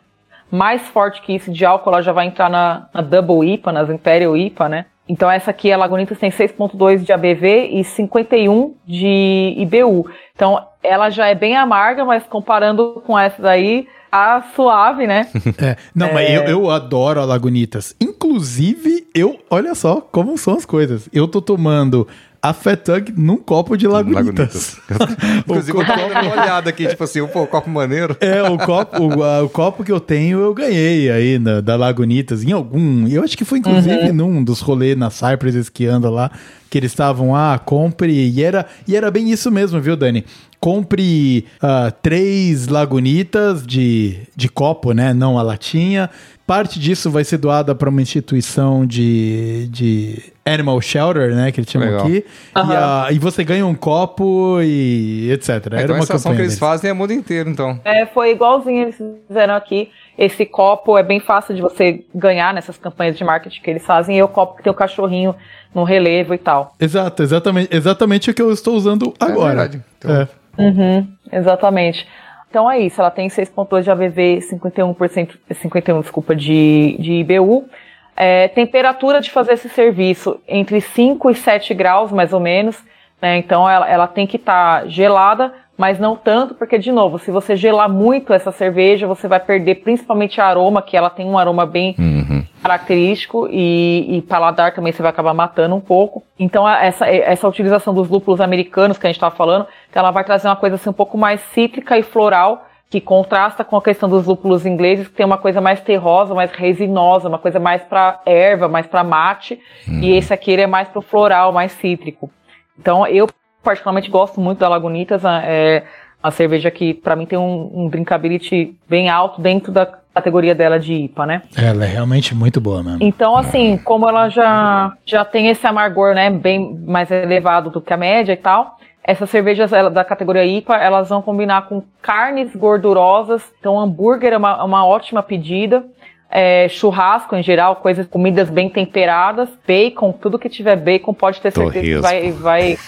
[0.50, 3.90] Mais forte que isso de álcool, ela já vai entrar na, na Double IPA, nas
[3.90, 4.86] Imperial IPA, né?
[5.08, 10.10] Então essa aqui, a Lagunitas, tem 6.2 de ABV e 51 de IBU.
[10.34, 15.28] Então ela já é bem amarga, mas comparando com essa daí, a suave, né?
[15.62, 16.12] É, não, é...
[16.12, 17.94] mas eu, eu adoro a Lagunitas.
[18.00, 21.08] Inclusive, eu, olha só como são as coisas.
[21.12, 22.06] Eu tô tomando
[22.48, 24.78] a Fetug num copo de lagunitas.
[24.88, 25.36] lagunitas.
[25.38, 28.16] Inclusive, eu tô dando uma olhada aqui, tipo assim, pô, o copo maneiro.
[28.20, 31.76] É, o copo, o, a, o, copo que eu tenho eu ganhei aí na, da
[31.76, 33.06] Lagunitas, em algum.
[33.08, 34.12] Eu acho que foi inclusive uhum.
[34.12, 36.30] num dos rolês na Cypress que anda lá,
[36.70, 38.12] que eles estavam, ah, compre.
[38.12, 40.24] E era, e era bem isso mesmo, viu, Dani?
[40.58, 45.12] Compre uh, três Lagunitas de, de copo, né?
[45.12, 46.10] Não a latinha.
[46.46, 51.50] Parte disso vai ser doada para uma instituição de, de Animal Shelter, né?
[51.50, 52.06] Que eles chamam Legal.
[52.06, 52.24] aqui.
[52.56, 52.70] Uhum.
[52.70, 55.48] E, a, e, você ganha um copo e etc.
[55.48, 56.58] Era então, uma essa ação que eles deles.
[56.60, 57.80] fazem é mundo inteiro, então.
[57.84, 59.90] É, foi igualzinho eles fizeram aqui.
[60.16, 64.16] Esse copo é bem fácil de você ganhar nessas campanhas de marketing que eles fazem.
[64.16, 65.34] E é o copo que tem o cachorrinho
[65.74, 66.74] no relevo e tal.
[66.78, 69.52] Exato, exatamente, exatamente o que eu estou usando é agora.
[69.52, 69.84] É verdade.
[69.98, 70.10] Então...
[70.12, 70.28] É.
[70.58, 72.06] Uhum, exatamente.
[72.48, 77.68] Então é isso, ela tem 6.2 de AVV, 51%, 51, desculpa, de, de IBU.
[78.16, 82.82] É, temperatura de fazer esse serviço entre 5 e 7 graus, mais ou menos.
[83.20, 83.36] Né?
[83.38, 87.30] Então ela, ela tem que estar tá gelada, mas não tanto, porque, de novo, se
[87.30, 91.66] você gelar muito essa cerveja, você vai perder principalmente aroma, que ela tem um aroma
[91.66, 92.42] bem uhum.
[92.62, 96.22] característico, e, e, paladar também você vai acabar matando um pouco.
[96.38, 100.24] Então, essa, essa utilização dos lúpulos americanos que a gente estava falando, então ela vai
[100.24, 104.08] trazer uma coisa assim um pouco mais cítrica e floral, que contrasta com a questão
[104.08, 108.20] dos lúpulos ingleses, que tem uma coisa mais terrosa, mais resinosa, uma coisa mais para
[108.24, 110.00] erva, mais para mate, uhum.
[110.00, 112.30] e esse aqui ele é mais para o floral, mais cítrico.
[112.78, 113.26] Então, eu
[113.66, 115.24] particularmente gosto muito da Lagunitas.
[115.24, 115.82] É
[116.22, 120.78] a cerveja que, para mim, tem um, um, drinkability bem alto dentro da categoria dela
[120.78, 121.42] de IPA, né?
[121.56, 122.98] Ela é realmente muito boa mesmo.
[123.00, 127.92] Então, assim, como ela já, já tem esse amargor, né, bem mais elevado do que
[127.92, 133.42] a média e tal, essas cervejas da categoria IPA, elas vão combinar com carnes gordurosas.
[133.60, 135.84] Então, hambúrguer é uma, uma ótima pedida
[136.30, 141.52] é, churrasco em geral, coisas, comidas bem temperadas, bacon, tudo que tiver bacon pode ter
[141.52, 141.94] certeza torresmo.
[141.94, 142.78] que vai, vai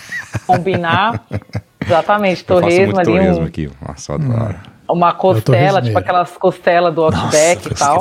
[0.47, 1.25] combinar.
[1.85, 3.13] Exatamente, torresmo ali.
[3.13, 4.57] Torresmo um, aqui, nossa, adoro.
[4.91, 8.01] Uma costela, tipo aquelas costelas do Outback e tal.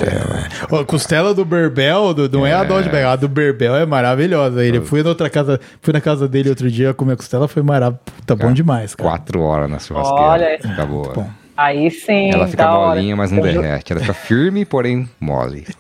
[0.80, 3.86] A costela do Berbel, do, não é, é a do Outback, a do Berbel é
[3.86, 4.64] maravilhosa.
[4.64, 8.00] Ele fui na outra casa, fui na casa dele outro dia comer costela, foi maravilhoso.
[8.26, 9.10] Tá bom demais, cara.
[9.10, 10.24] Quatro horas na churrasqueira.
[10.24, 11.14] Olha, tá boa.
[11.14, 11.30] Bom.
[11.58, 12.30] Aí sim.
[12.32, 13.92] Ela fica molinha, mas não derrete.
[13.92, 15.66] Ela fica firme, porém mole.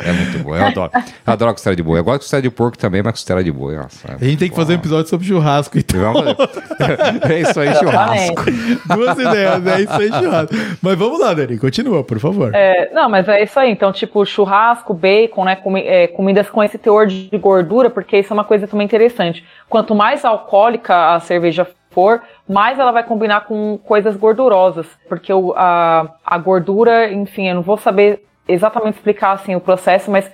[0.00, 0.56] é muito bom.
[0.56, 0.90] Eu adoro.
[0.94, 2.00] Eu adoro costela de boi.
[2.00, 3.76] Eu gosto de costela de porco também, mas costela de boi.
[3.76, 6.14] Nossa, é a gente tem que fazer um episódio sobre churrasco, então.
[7.30, 8.42] é isso aí, churrasco.
[8.86, 10.54] Duas ideias, é isso aí, churrasco.
[10.82, 12.52] Mas vamos lá, Dani, continua, por favor.
[12.52, 13.70] É, não, mas é isso aí.
[13.70, 15.54] Então, tipo, churrasco, bacon, né?
[15.54, 19.44] Comi é, comidas com esse teor de gordura, porque isso é uma coisa também interessante.
[19.68, 25.54] Quanto mais alcoólica a cerveja for, mais ela vai combinar com coisas gordurosas, porque o,
[25.56, 30.30] a, a gordura, enfim, eu não vou saber exatamente explicar assim o processo, mas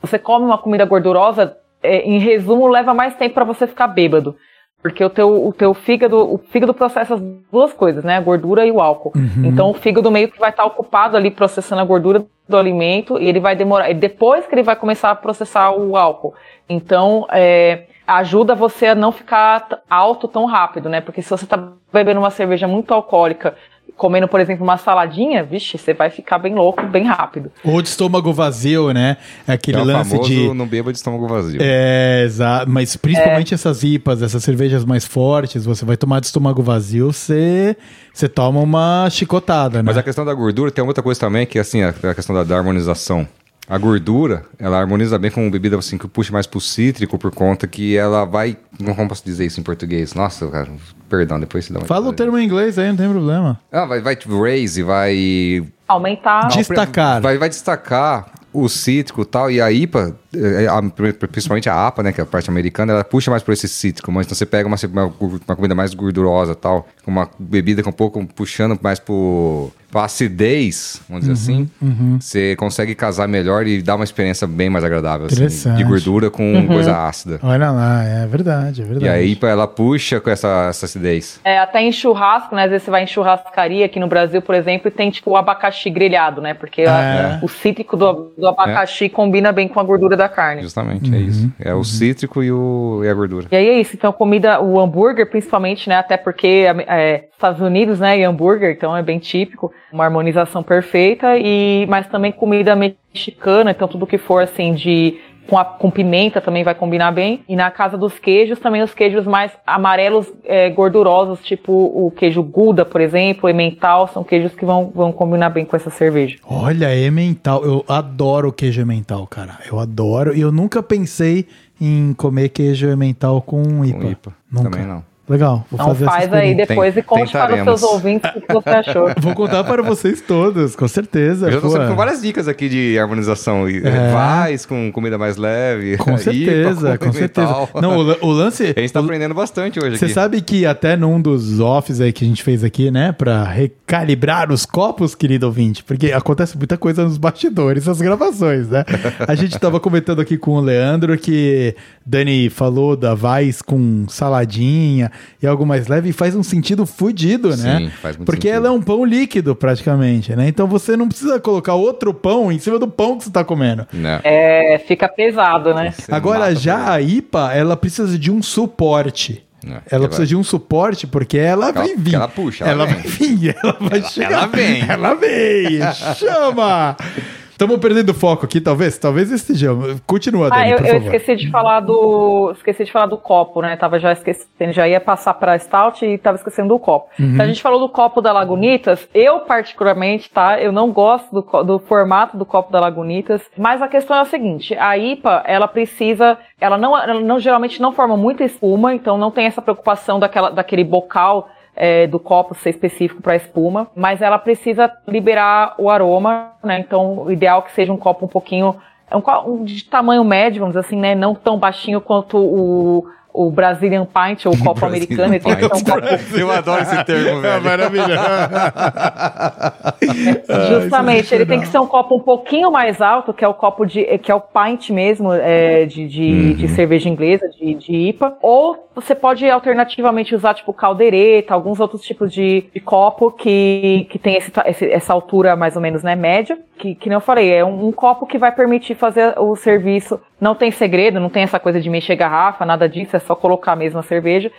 [0.00, 4.36] você come uma comida gordurosa, é, em resumo, leva mais tempo para você ficar bêbado.
[4.82, 8.16] Porque o teu, o teu fígado, o fígado processa as duas coisas, né?
[8.16, 9.12] A gordura e o álcool.
[9.16, 9.46] Uhum.
[9.46, 13.26] Então o fígado meio que vai estar ocupado ali processando a gordura do alimento e
[13.26, 13.88] ele vai demorar.
[13.88, 16.34] E depois que ele vai começar a processar o álcool.
[16.68, 21.00] Então, é, ajuda você a não ficar alto tão rápido, né?
[21.00, 23.54] Porque se você tá bebendo uma cerveja muito alcoólica,
[23.96, 27.50] comendo, por exemplo, uma saladinha, vixe, você vai ficar bem louco, bem rápido.
[27.64, 29.16] Ou de estômago vazio, né?
[29.46, 30.52] É aquele é lance de.
[30.52, 31.60] Não beba de estômago vazio.
[31.62, 32.68] É, exato.
[32.68, 33.56] Mas principalmente é.
[33.56, 37.76] essas IPAs, essas cervejas mais fortes, você vai tomar de estômago vazio, você,
[38.12, 39.84] você toma uma chicotada, né?
[39.86, 42.42] Mas a questão da gordura tem outra coisa também, que é assim, a questão da,
[42.42, 43.26] da harmonização.
[43.68, 47.66] A gordura, ela harmoniza bem com bebida assim que puxa mais pro cítrico por conta
[47.66, 48.56] que ela vai,
[48.94, 50.12] como posso dizer isso em português?
[50.14, 50.68] Nossa, cara,
[51.08, 53.58] perdão, depois se dá uma Fala o termo em inglês aí, não tem problema.
[53.72, 57.22] Ah, vai vai raise, vai aumentar, destacar.
[57.22, 62.12] Vai vai destacar o cítrico e tal, e a IPA, é, principalmente a APA, né,
[62.12, 64.68] que é a parte americana, ela puxa mais por esse cítrico, mas então você pega
[64.68, 65.12] uma, uma,
[65.48, 71.00] uma comida mais gordurosa tal, uma bebida com um pouco puxando mais pro a acidez,
[71.08, 72.18] vamos dizer uhum, assim, uhum.
[72.20, 76.42] você consegue casar melhor e dar uma experiência bem mais agradável, assim, de gordura com
[76.42, 76.66] uhum.
[76.66, 77.38] coisa ácida.
[77.42, 79.04] Olha lá, é verdade, é verdade.
[79.04, 81.40] E aí ela puxa com essa, essa acidez.
[81.44, 84.54] É, até em churrasco, né, às vezes você vai em churrascaria, aqui no Brasil, por
[84.54, 86.88] exemplo, e tem tipo o abacaxi grelhado, né, porque é.
[86.88, 89.08] a, o cítrico do, do abacaxi é.
[89.08, 90.62] combina bem com a gordura da carne.
[90.62, 91.44] Justamente, é isso.
[91.44, 91.52] Uhum.
[91.60, 91.84] É o uhum.
[91.84, 93.46] cítrico e, o, e a gordura.
[93.50, 98.00] E aí é isso, então comida, o hambúrguer principalmente, né, até porque é, Estados Unidos,
[98.00, 103.70] né, e hambúrguer, então é bem típico, uma harmonização perfeita, e mas também comida mexicana,
[103.70, 107.44] então tudo que for assim de com, a, com pimenta também vai combinar bem.
[107.48, 112.42] E na casa dos queijos, também os queijos mais amarelos, é, gordurosos, tipo o queijo
[112.42, 116.38] Gouda, por exemplo, emmental, são queijos que vão, vão combinar bem com essa cerveja.
[116.44, 119.58] Olha, emmental, eu adoro queijo emmental, cara.
[119.70, 121.46] Eu adoro, e eu nunca pensei
[121.80, 123.98] em comer queijo emmental com IPA.
[124.00, 124.32] Com IPA.
[124.50, 124.70] Nunca.
[124.70, 125.13] Também não.
[125.26, 125.66] Legal.
[125.70, 129.10] Vou então faz aí depois e conte para os seus ouvintes o que você achou.
[129.18, 131.48] Vou contar para vocês todos, com certeza.
[131.50, 133.66] Eu estou com várias dicas aqui de harmonização.
[133.66, 134.12] É.
[134.12, 135.96] Vais com comida mais leve.
[135.96, 137.68] Com certeza, com, certeza.
[137.80, 138.64] Não, o, o, lance...
[138.64, 142.24] A gente está aprendendo bastante hoje Você sabe que até num dos offs aí que
[142.24, 147.04] a gente fez aqui, né, para recalibrar os copos, querido ouvinte, porque acontece muita coisa
[147.04, 148.84] nos bastidores, nas gravações, né?
[149.26, 151.74] A gente estava comentando aqui com o Leandro que
[152.06, 155.10] Dani falou da Vais com saladinha,
[155.42, 157.78] e algo mais leve, faz um sentido fudido, né?
[157.78, 158.56] Sim, faz muito Porque sentido.
[158.56, 160.46] ela é um pão líquido, praticamente, né?
[160.48, 163.86] Então você não precisa colocar outro pão em cima do pão que você tá comendo.
[163.92, 164.20] Não.
[164.22, 165.94] É, fica pesado, né?
[166.10, 171.06] Agora, já a IPA, ela precisa de um suporte ela ela- precisa de um suporte
[171.06, 172.14] porque ela, Ela- vai vir.
[172.16, 172.94] ela puxa, ela ela vem.
[172.96, 174.32] vai vir, ela vai chegar.
[174.32, 174.80] ela vem.
[174.86, 175.80] Ela vem.
[176.16, 176.96] Chama!
[177.64, 178.98] Estamos perdendo foco aqui, talvez?
[178.98, 179.98] Talvez estejamos.
[180.06, 181.14] Continua, Dani, Ah, eu, por eu favor.
[181.14, 182.50] esqueci de falar do.
[182.54, 183.74] Esqueci de falar do copo, né?
[183.74, 187.08] Tava já esquecendo, já ia passar pra Stout e tava esquecendo do copo.
[187.18, 187.32] Uhum.
[187.32, 189.08] Então a gente falou do copo da Lagunitas.
[189.14, 190.60] Eu, particularmente, tá?
[190.60, 193.40] Eu não gosto do, do formato do copo da Lagunitas.
[193.56, 196.36] Mas a questão é a seguinte: a IPA, ela precisa.
[196.60, 200.50] Ela não, ela não geralmente não forma muita espuma, então não tem essa preocupação daquela,
[200.50, 206.52] daquele bocal é, do copo ser específico para espuma, mas ela precisa liberar o aroma,
[206.62, 206.78] né?
[206.78, 208.76] Então, o ideal é que seja um copo um pouquinho
[209.10, 211.14] é um, de tamanho médio, vamos dizer assim, né?
[211.14, 215.34] Não tão baixinho quanto o, o Brazilian Pint ou o copo americano.
[215.34, 217.64] Ele tem que ser um copo Eu adoro esse termo, É velho.
[217.64, 218.12] maravilhoso.
[220.80, 223.54] Justamente, é ele tem que ser um copo um pouquinho mais alto, que é o
[223.54, 224.04] copo de.
[224.18, 228.36] que é o pint mesmo, é, de, de, de cerveja inglesa, de, de IPA.
[228.40, 234.18] Ou você pode alternativamente usar, tipo, caldeireta, alguns outros tipos de, de copo que, que
[234.18, 236.56] tem esse esse- essa altura mais ou menos, né, média.
[236.76, 240.20] Que, que nem eu falei, é um, um copo que vai permitir fazer o serviço.
[240.40, 243.76] Não tem segredo, não tem essa coisa de mexer garrafa, nada disso, é só colocar
[243.76, 244.50] mesmo a cerveja.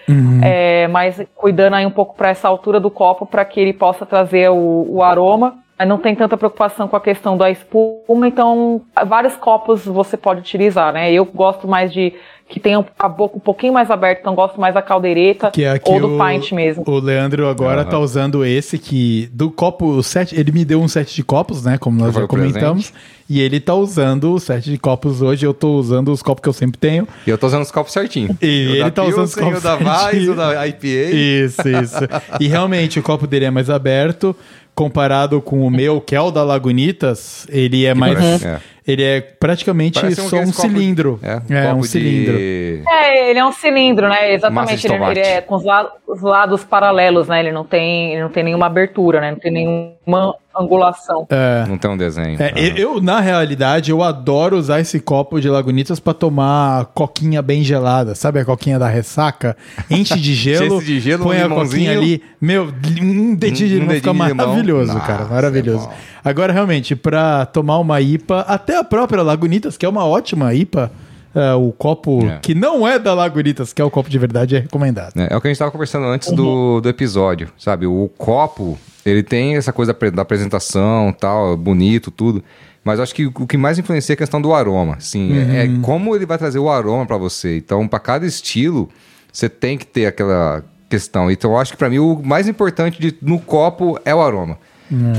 [0.44, 4.06] É, mas cuidando aí um pouco para essa altura do copo para que ele possa
[4.06, 5.65] trazer o, o aroma.
[5.86, 10.94] Não tem tanta preocupação com a questão da espuma, então vários copos você pode utilizar,
[10.94, 11.12] né?
[11.12, 12.14] Eu gosto mais de
[12.48, 15.72] que tenha a boca um pouquinho mais aberta, então gosto mais da caldeireta Que é
[15.72, 16.84] aqui ou do o, pint mesmo.
[16.88, 17.90] O Leandro agora Aham.
[17.90, 21.78] tá usando esse que do copo set, ele me deu um set de copos, né,
[21.80, 22.94] como nós Foi já comentamos,
[23.28, 26.48] e ele tá usando o set de copos hoje, eu tô usando os copos que
[26.48, 27.08] eu sempre tenho.
[27.26, 28.38] E eu tô usando os copos certinho.
[28.40, 30.32] E O ele da tá usando os copos O da certinho.
[30.32, 30.88] o da IPA.
[30.88, 32.00] Isso, isso.
[32.40, 34.36] E realmente o copo dele é mais aberto
[34.76, 38.60] comparado com o meu, que é o da Lagunitas, ele é mais parece- é.
[38.88, 41.20] Ele é praticamente Parece um só um copos- cilindro.
[41.24, 42.36] É, É, um de- cilindro.
[42.38, 44.28] É, ele é um cilindro, né?
[44.28, 44.86] De Exatamente.
[44.88, 45.20] Ele, tomate.
[45.20, 47.40] ele é com os, la- os lados paralelos, né?
[47.40, 49.32] Ele não tem, ele não tem nenhuma abertura, né?
[49.32, 51.28] Não tem nenhuma angulação.
[51.30, 51.66] É.
[51.68, 52.42] Não tem um desenho.
[52.42, 52.78] É, Aham.
[52.78, 58.16] eu, na realidade, eu adoro usar esse copo de Lagunitas pra tomar coquinha bem gelada.
[58.16, 59.58] Sabe a coquinha da ressaca?
[59.90, 62.22] Enche de gelo, Enche de gelo, põe um a coquinha ali.
[62.40, 62.72] Meu,
[63.02, 65.24] um dedinho de Um limão fica de maravilhoso, Nossa, cara.
[65.24, 65.88] é Maravilhoso.
[65.88, 65.94] bom.
[66.24, 70.92] Agora, realmente, pra tomar uma IPA, até a própria Lagunitas, que é uma ótima IPA,
[71.34, 72.40] é, o copo É.
[72.42, 75.14] que não é da Lagunitas, que é o copo de verdade, é recomendado.
[75.18, 77.86] É, é o que a gente estava conversando antes do, do episódio, sabe?
[77.86, 82.44] O copo, ele tem essa coisa da da apresentação, tal, bonito, tudo.
[82.84, 84.96] Mas acho que o que mais influencia é a questão do aroma.
[84.98, 87.58] Assim, é, é como ele vai trazer o aroma para você.
[87.58, 88.88] Então, para cada estilo,
[89.34, 91.32] você tem que ter aquela questão.
[91.32, 94.60] Então, eu acho que para mim o mais importante de- no copo é o aroma.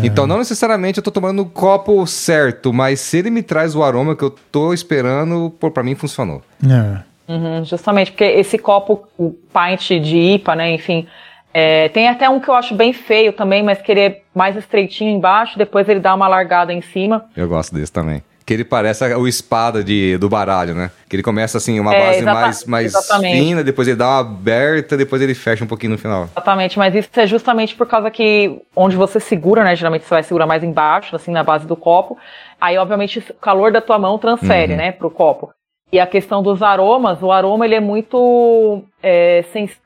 [0.03, 3.83] Então, não necessariamente eu tô tomando o copo certo, mas se ele me traz o
[3.83, 6.43] aroma que eu tô esperando, pô, para mim funcionou.
[6.65, 7.33] É.
[7.33, 11.07] Uhum, justamente, porque esse copo, o pint de IPA, né, enfim,
[11.53, 14.55] é, tem até um que eu acho bem feio também, mas que ele é mais
[14.57, 17.25] estreitinho embaixo, depois ele dá uma largada em cima.
[17.37, 18.23] Eu gosto desse também.
[18.47, 20.93] Que ele parece o espada de, do baralho, né?
[21.09, 23.37] Que ele começa assim, uma É, base mais, mais exatamente.
[23.37, 26.29] fina, depois ele dá uma aberta, depois ele fecha um pouquinho no final.
[26.33, 30.23] Exatamente, mas isso é justamente por causa que onde você segura, né, geralmente você vai
[30.23, 32.17] segurar mais embaixo, assim, na base do copo,
[32.61, 34.79] aí obviamente o calor da tua mão transfere, Uhum.
[34.79, 35.51] né, pro copo.
[35.93, 39.83] E a questão dos aromas, o aroma ele é muito é, sensível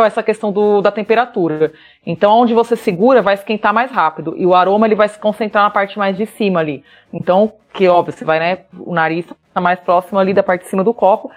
[0.00, 1.72] a essa questão do, da temperatura.
[2.04, 4.34] Então, onde você segura, vai esquentar mais rápido.
[4.36, 6.84] E o aroma, ele vai se concentrar na parte mais de cima ali.
[7.12, 10.68] Então, que óbvio, você vai, né, o nariz tá mais próximo ali da parte de
[10.68, 11.30] cima do copo.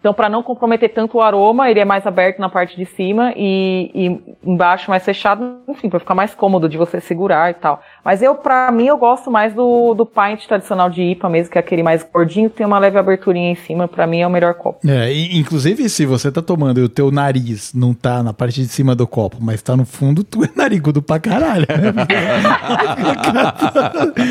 [0.00, 3.32] Então, para não comprometer tanto o aroma, ele é mais aberto na parte de cima
[3.34, 7.82] e, e embaixo mais fechado, enfim, para ficar mais cômodo de você segurar e tal.
[8.04, 11.58] Mas eu, para mim, eu gosto mais do, do pint tradicional de IPA mesmo, que
[11.58, 13.88] é aquele mais gordinho, tem uma leve aberturinha em cima.
[13.88, 14.86] Para mim, é o melhor copo.
[14.86, 18.60] É, e, inclusive, se você tá tomando e o teu nariz não tá na parte
[18.60, 21.94] de cima do copo, mas tá no fundo, tu é narigudo pra caralho, né?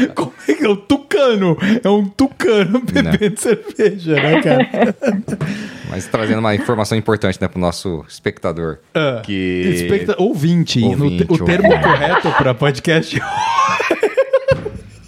[0.15, 0.69] Como é que é?
[0.69, 1.57] O tucano.
[1.83, 4.95] É um tucano bebendo cerveja, né, cara?
[5.89, 8.79] Mas trazendo uma informação importante, né, pro nosso espectador.
[8.95, 9.61] Ah, que...
[9.75, 10.81] especta- Ouvinte.
[10.81, 13.21] no Ouvinte, te- o termo correto pra podcast.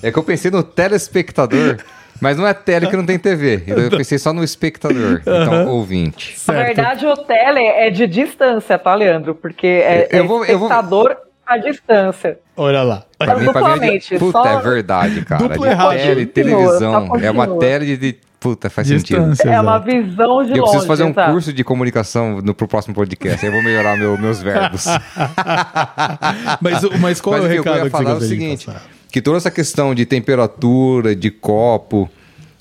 [0.04, 1.78] É que eu pensei no telespectador,
[2.22, 3.64] mas não é tele que não tem TV.
[3.66, 5.22] Então eu pensei só no espectador.
[5.22, 6.38] Então, ouvinte.
[6.48, 9.34] Na verdade, o tele é de distância, tá, Leandro?
[9.34, 12.40] Porque é, Eu é vou- eu vou- espectador à distância.
[12.58, 13.04] Olha lá.
[13.18, 15.44] Pra mim, pra mim é Puta, só- é verdade, cara.
[15.48, 15.92] Duplo de errado.
[15.98, 17.16] tele, televisão.
[17.22, 18.16] É uma tele de...
[18.40, 19.18] Puta, faz sentido.
[19.32, 19.50] Distância.
[19.50, 20.62] É uma visão de Eu longe.
[20.62, 21.32] preciso fazer um exato.
[21.32, 23.44] curso de comunicação no, pro próximo podcast.
[23.44, 24.86] Aí eu vou melhorar meu- meus verbos.
[26.62, 28.10] Mas, o- mas qual Mas é o o que eu recado ia que você falar
[28.12, 28.84] é o seguinte: passar?
[29.12, 32.10] que toda essa questão de temperatura, de copo,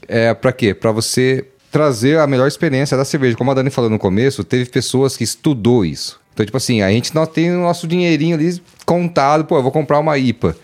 [0.08, 0.72] é pra quê?
[0.74, 3.36] Pra você trazer a melhor experiência da cerveja.
[3.36, 6.20] Como a Dani falou no começo, teve pessoas que estudou isso.
[6.34, 9.70] Então, tipo assim, a gente não tem o nosso dinheirinho ali contado, pô, eu vou
[9.70, 10.56] comprar uma IPA.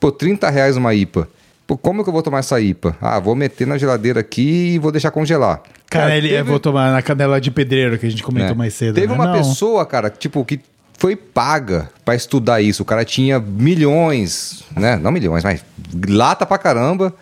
[0.00, 1.28] Pô, 30 reais uma IPA.
[1.64, 2.96] Pô, como que eu vou tomar essa IPA?
[3.00, 5.62] Ah, vou meter na geladeira aqui e vou deixar congelar.
[5.88, 6.42] Cara, ele teve...
[6.42, 8.58] vou tomar na canela de pedreiro que a gente comentou é.
[8.58, 8.94] mais cedo.
[8.94, 9.14] Teve né?
[9.14, 9.32] uma não.
[9.34, 10.58] pessoa, cara, tipo, que
[10.98, 12.82] foi paga para estudar isso.
[12.82, 14.96] O cara tinha milhões, né?
[14.96, 15.64] Não milhões, mas
[16.08, 17.14] lata pra caramba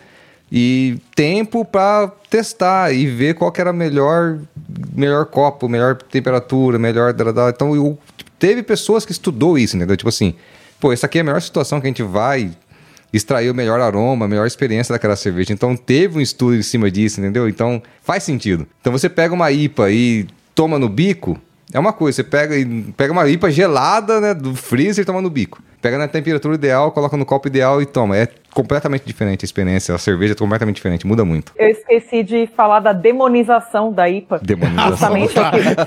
[0.51, 4.38] e tempo para testar e ver qual que era melhor
[4.94, 7.14] melhor copo, melhor temperatura, melhor
[7.48, 7.98] então eu,
[8.38, 9.96] teve pessoas que estudou isso, entendeu?
[9.96, 10.34] Tipo assim,
[10.78, 12.51] pô, essa aqui é a melhor situação que a gente vai
[13.12, 15.53] extrair o melhor aroma, a melhor experiência daquela cerveja.
[15.53, 17.48] Então teve um estudo em cima disso, entendeu?
[17.48, 18.66] Então faz sentido.
[18.80, 21.38] Então você pega uma IPA e toma no bico,
[21.72, 22.55] é uma coisa, você pega,
[22.96, 25.62] pega uma IPA gelada, né, do freezer e toma no bico.
[25.81, 28.16] Pega na temperatura ideal, coloca no copo ideal e toma.
[28.16, 29.95] É completamente diferente a experiência.
[29.95, 31.53] A cerveja é completamente diferente, muda muito.
[31.57, 34.41] Eu esqueci de falar da demonização da IPA.
[34.43, 35.18] Demonização.
[35.18, 35.39] Justamente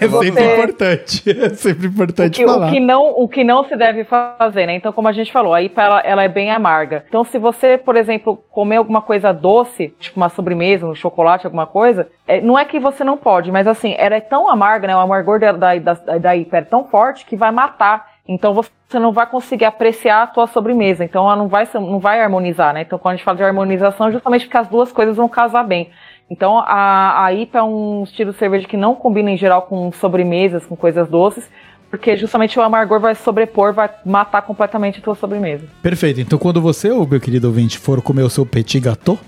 [0.02, 0.32] é você...
[0.32, 1.24] sempre importante.
[1.44, 2.68] É sempre importante o que, falar.
[2.68, 4.76] O que, não, o que não se deve fazer, né?
[4.76, 7.06] Então, como a gente falou, a IPA ela, ela é bem amarga.
[7.08, 11.68] Então, se você, por exemplo, comer alguma coisa doce, tipo uma sobremesa, um chocolate, alguma
[11.68, 14.96] coisa, é, não é que você não pode, mas assim, ela é tão amarga, né?
[14.96, 19.00] O amargor da, da, da, da IPA é tão forte que vai matar então você
[19.00, 21.04] não vai conseguir apreciar a tua sobremesa.
[21.04, 22.82] Então ela não vai, não vai harmonizar, né?
[22.82, 25.64] Então quando a gente fala de harmonização, é justamente porque as duas coisas vão casar
[25.64, 25.90] bem.
[26.30, 29.92] Então a, a IPA é um estilo de cerveja que não combina em geral com
[29.92, 31.50] sobremesas, com coisas doces,
[31.90, 35.68] porque justamente o amargor vai sobrepor, vai matar completamente a tua sobremesa.
[35.82, 36.22] Perfeito.
[36.22, 39.20] Então quando você, meu querido ouvinte, for comer o seu petit gâteau,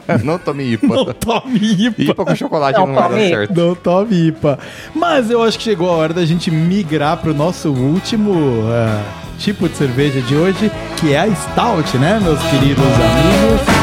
[0.24, 0.86] não tome IPA.
[0.86, 2.02] Não tome IPA.
[2.02, 3.54] IPA com chocolate não, não vai dar certo.
[3.54, 4.58] Não tome IPA.
[4.94, 9.02] Mas eu acho que chegou a hora da gente migrar para o nosso último uh,
[9.38, 13.75] tipo de cerveja de hoje, que é a Stout, né, meus queridos amigos?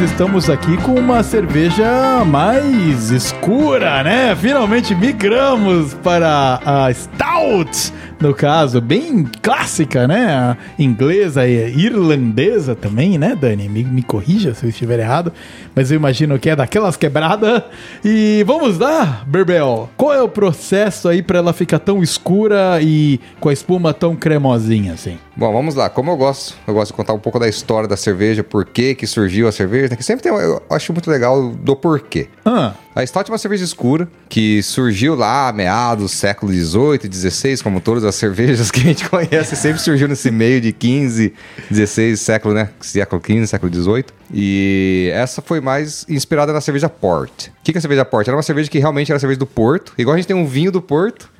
[0.00, 4.34] Nós estamos aqui com uma cerveja mais escura, né?
[4.34, 10.26] Finalmente migramos para a Stout, no caso, bem clássica, né?
[10.26, 13.68] A inglesa e irlandesa também, né, Dani?
[13.68, 15.32] Me, me corrija se eu estiver errado,
[15.74, 17.62] mas eu imagino que é daquelas quebradas.
[18.04, 23.18] E vamos lá, Berbel, qual é o processo aí para ela ficar tão escura e
[23.40, 25.18] com a espuma tão cremosinha assim?
[25.34, 25.88] Bom, vamos lá.
[25.88, 28.94] Como eu gosto, eu gosto de contar um pouco da história da cerveja, por que
[28.94, 29.96] que surgiu a cerveja, né?
[29.96, 32.28] que sempre tem, eu acho muito legal do porquê.
[32.44, 32.74] Ah.
[32.94, 37.62] A Stout é uma cerveja escura que surgiu lá meados do século XVIII e XVI,
[37.62, 41.32] como todas as cervejas que a gente conhece, sempre surgiu nesse meio de 15,
[41.70, 42.70] 16 século, né?
[42.80, 44.04] Século XV, século XVIII.
[44.32, 47.48] E essa foi mais inspirada na cerveja Port.
[47.48, 48.26] O que é a cerveja Port?
[48.26, 50.72] Era uma cerveja que realmente era cerveja do Porto, igual a gente tem um vinho
[50.72, 51.30] do Porto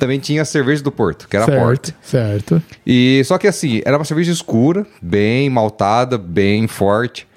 [0.00, 1.94] também tinha a cerveja do Porto, que era certo, Porto.
[2.02, 2.62] Certo.
[2.86, 7.28] E só que assim, era uma cerveja escura, bem maltada, bem forte,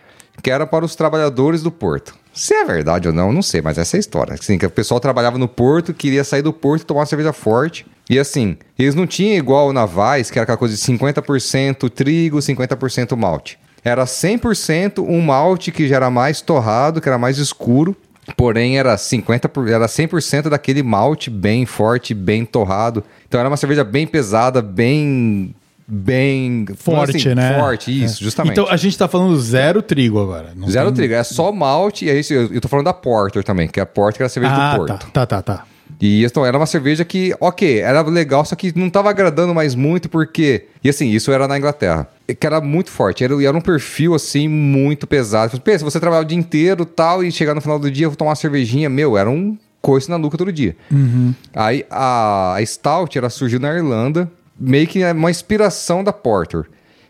[0.42, 2.16] que era para os trabalhadores do Porto.
[2.34, 4.34] Se é verdade ou não, não sei, mas essa é a história.
[4.34, 7.32] Assim, que o pessoal trabalhava no porto, queria sair do porto e tomar uma cerveja
[7.32, 7.86] forte.
[8.10, 12.40] E assim, eles não tinham igual o Navais, que era aquela coisa de 50% trigo,
[12.40, 13.60] 50% malte.
[13.84, 17.96] Era 100% um malte que já era mais torrado, que era mais escuro,
[18.38, 23.04] Porém, era 50 por, era 100% daquele malte bem forte, bem torrado.
[23.28, 25.54] Então era uma cerveja bem pesada, bem
[25.88, 27.60] bem forte, assim, né?
[27.60, 28.24] Forte, isso, é.
[28.24, 28.54] justamente.
[28.54, 30.54] Então a gente tá falando zero trigo agora.
[30.70, 30.96] zero tem...
[30.96, 32.34] trigo, é só malte e é isso.
[32.34, 34.56] Eu, eu tô falando da Porter também, que é a Porter que era a cerveja
[34.56, 35.12] ah, do Porto.
[35.12, 35.66] Tá, tá, tá, tá.
[36.02, 39.74] E então, era uma cerveja que, ok, era legal, só que não estava agradando mais
[39.74, 40.66] muito, porque.
[40.84, 42.08] E assim, isso era na Inglaterra.
[42.28, 45.60] Que era muito forte, era, era um perfil assim, muito pesado.
[45.62, 48.32] Pensa, você trabalhava o dia inteiro tal, e chegar no final do dia, vou tomar
[48.32, 50.76] uma cervejinha, meu, era um coice na nuca todo dia.
[50.92, 51.34] Uhum.
[51.54, 54.30] Aí a, a Stout, ela surgiu na Irlanda,
[54.60, 56.66] meio que uma inspiração da Porter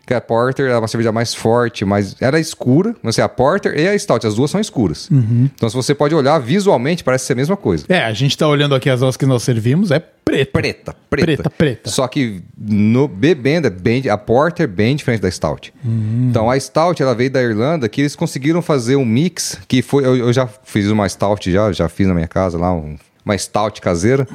[0.06, 2.94] que a Porter era uma cerveja mais forte, mas era escura.
[3.02, 5.08] Não sei, a Porter e a Stout, as duas são escuras.
[5.10, 5.48] Uhum.
[5.54, 7.86] Então, se você pode olhar visualmente, parece ser a mesma coisa.
[7.88, 10.52] É, a gente tá olhando aqui as nossas que nós servimos, é preta.
[10.52, 11.26] Preta, preta.
[11.26, 11.90] Preta, preta.
[11.90, 15.72] Só que no bebendo, é bem, a Porter é bem diferente da Stout.
[15.84, 16.28] Uhum.
[16.30, 20.04] Então, a Stout, ela veio da Irlanda, que eles conseguiram fazer um mix, que foi...
[20.04, 23.36] Eu, eu já fiz uma Stout, já, já fiz na minha casa lá, um, uma
[23.38, 24.28] stout caseira.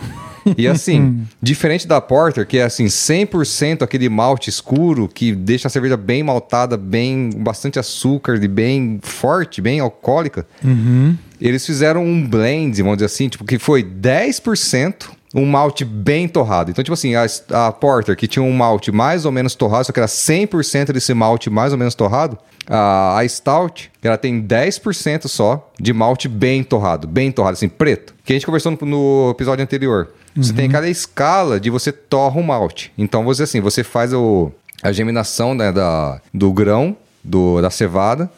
[0.57, 5.71] E assim, diferente da Porter, que é assim, 100% aquele malte escuro que deixa a
[5.71, 10.47] cerveja bem maltada, bem bastante açúcar e bem forte, bem alcoólica.
[11.39, 16.71] Eles fizeram um blend, vamos dizer assim, tipo, que foi 10% um malte bem torrado.
[16.71, 19.91] Então, tipo assim, a, a Porter, que tinha um malte mais ou menos torrado, só
[19.91, 25.27] que era 100% desse malte mais ou menos torrado, a, a Stout, ela tem 10%
[25.27, 28.13] só de malte bem torrado, bem torrado, assim, preto.
[28.23, 30.09] Que a gente conversou no, no episódio anterior.
[30.35, 32.93] Você tem cada escala de você torra o malte.
[32.97, 34.51] Então, você assim, você faz o,
[34.81, 38.29] a germinação né, da, do grão, do, da cevada,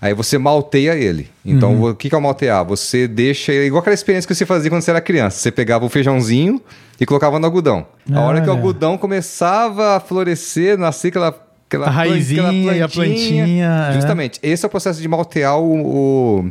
[0.00, 1.28] Aí você malteia ele.
[1.44, 2.64] Então, o que que é o maltear?
[2.64, 5.38] Você deixa ele igual aquela experiência que você fazia quando você era criança.
[5.38, 6.60] Você pegava o feijãozinho
[6.98, 7.86] e colocava no algodão.
[8.10, 11.34] A hora que o algodão começava a florescer, nascer aquela
[11.70, 13.92] aquela, A raizinha aquela e a plantinha, é.
[13.92, 14.40] Justamente.
[14.42, 16.50] Esse é o processo de maltear o,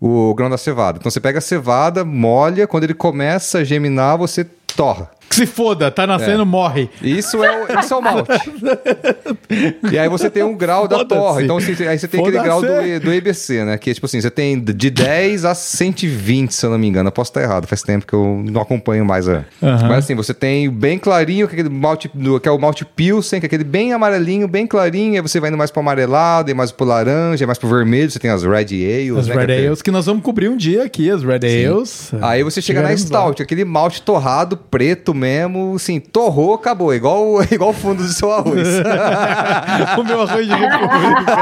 [0.00, 0.98] o, o grão da cevada.
[0.98, 5.10] Então você pega a cevada, molha, quando ele começa a geminar, você torra.
[5.28, 6.44] Que se foda, tá nascendo, É.
[6.44, 6.88] morre.
[7.02, 8.30] Isso é o, isso é o malte.
[9.92, 11.42] e aí você tem um grau da torra.
[11.42, 13.78] Então assim, aí você tem aquele grau do, do EBC, né?
[13.78, 17.08] Que é tipo assim, você tem de 10 a 120, se eu não me engano.
[17.08, 19.44] Eu posso estar errado, faz tempo que eu não acompanho mais a.
[19.62, 19.88] Aham.
[19.88, 22.84] Mas assim, você tem bem clarinho, que é aquele malte, do- que é o malte
[22.84, 25.14] Pilsen, que é aquele bem amarelinho, bem clarinho.
[25.14, 28.10] Aí você vai indo mais pro amarelado, e mais pro laranja, e mais pro vermelho.
[28.10, 29.16] Você tem as Red Ales.
[29.18, 31.40] As né, Red que é- Ales, que nós vamos cobrir um dia aqui, as Red
[31.44, 32.12] Ales.
[32.22, 33.20] Aí você chega na Chegaremos lá.
[33.20, 36.94] Stout, aquele malte torrado, preto mesmo, assim, torrou, acabou.
[36.94, 38.68] Igual, igual o fundo do seu arroz.
[39.98, 41.36] o meu arroz de república.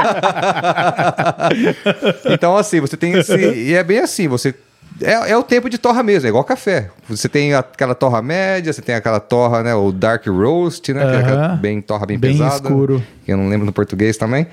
[2.33, 3.35] então, assim, você tem esse.
[3.35, 4.53] E é bem assim, você.
[5.01, 6.89] É, é o tempo de torra mesmo, é igual café.
[7.09, 9.75] Você tem aquela torra média, você tem aquela torra, né?
[9.75, 11.01] O dark roast, né?
[11.01, 11.57] É Aham.
[11.57, 12.69] bem torra bem, Bem pesada.
[12.69, 13.03] escuro.
[13.25, 14.47] Que eu não lembro no português também.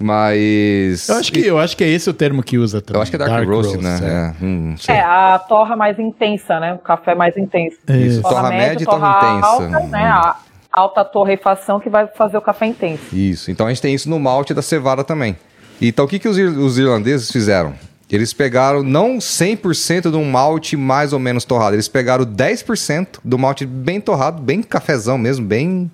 [0.00, 1.08] Mas.
[1.08, 2.98] Eu acho, que, eu acho que é esse o termo que usa também.
[2.98, 3.98] Eu acho que é dark, roast, né?
[4.02, 4.06] é.
[4.08, 4.74] É, hum.
[4.88, 6.74] É, a torra mais intensa, né?
[6.74, 7.76] O café mais intenso.
[7.88, 8.22] Isso.
[8.22, 9.46] Torra média e torra intensa.
[9.46, 9.88] alta, Hum.
[9.88, 10.02] né?
[10.04, 10.36] A
[10.72, 13.02] alta torrefação que vai fazer o café intenso.
[13.14, 13.50] Isso.
[13.50, 15.36] Então a gente tem isso no malte da cevada também.
[15.80, 17.74] Então o que, que os, ir- os irlandeses fizeram?
[18.10, 23.38] Eles pegaram não 100% de um malte mais ou menos torrado, eles pegaram 10% do
[23.38, 25.90] malte bem torrado, bem cafezão mesmo, bem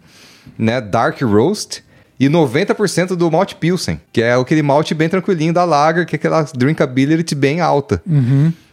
[0.59, 1.83] né, dark roast,
[2.21, 6.19] e 90% do malte pilsen, que é aquele malte bem tranquilinho da lager, que é
[6.19, 8.01] aquela drinkability bem alta.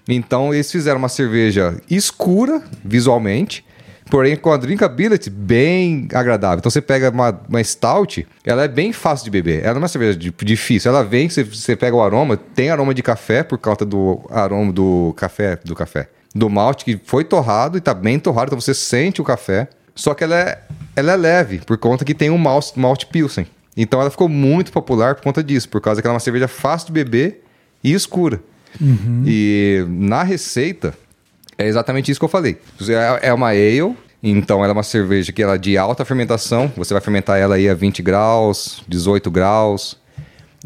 [0.09, 3.65] Então eles fizeram uma cerveja escura visualmente,
[4.09, 6.59] porém com a drinkability bem agradável.
[6.59, 9.59] Então você pega uma, uma stout, ela é bem fácil de beber.
[9.63, 10.89] Ela não é uma cerveja di- difícil.
[10.91, 14.71] Ela vem, você, você pega o aroma, tem aroma de café por causa do aroma
[14.71, 18.73] do café, do café, do malte que foi torrado e tá bem torrado, então você
[18.73, 19.67] sente o café.
[19.93, 20.59] Só que ela é,
[20.97, 23.45] ela é leve por conta que tem um malte, malte pilsen.
[23.75, 26.47] Então ela ficou muito popular por conta disso, por causa que ela é uma cerveja
[26.47, 27.43] fácil de beber
[27.83, 28.41] e escura.
[29.25, 30.93] E na receita,
[31.57, 32.57] é exatamente isso que eu falei.
[33.21, 36.71] É, é uma ale, então ela é uma cerveja que ela é de alta fermentação.
[36.75, 39.97] Você vai fermentar ela aí a 20 graus, 18 graus,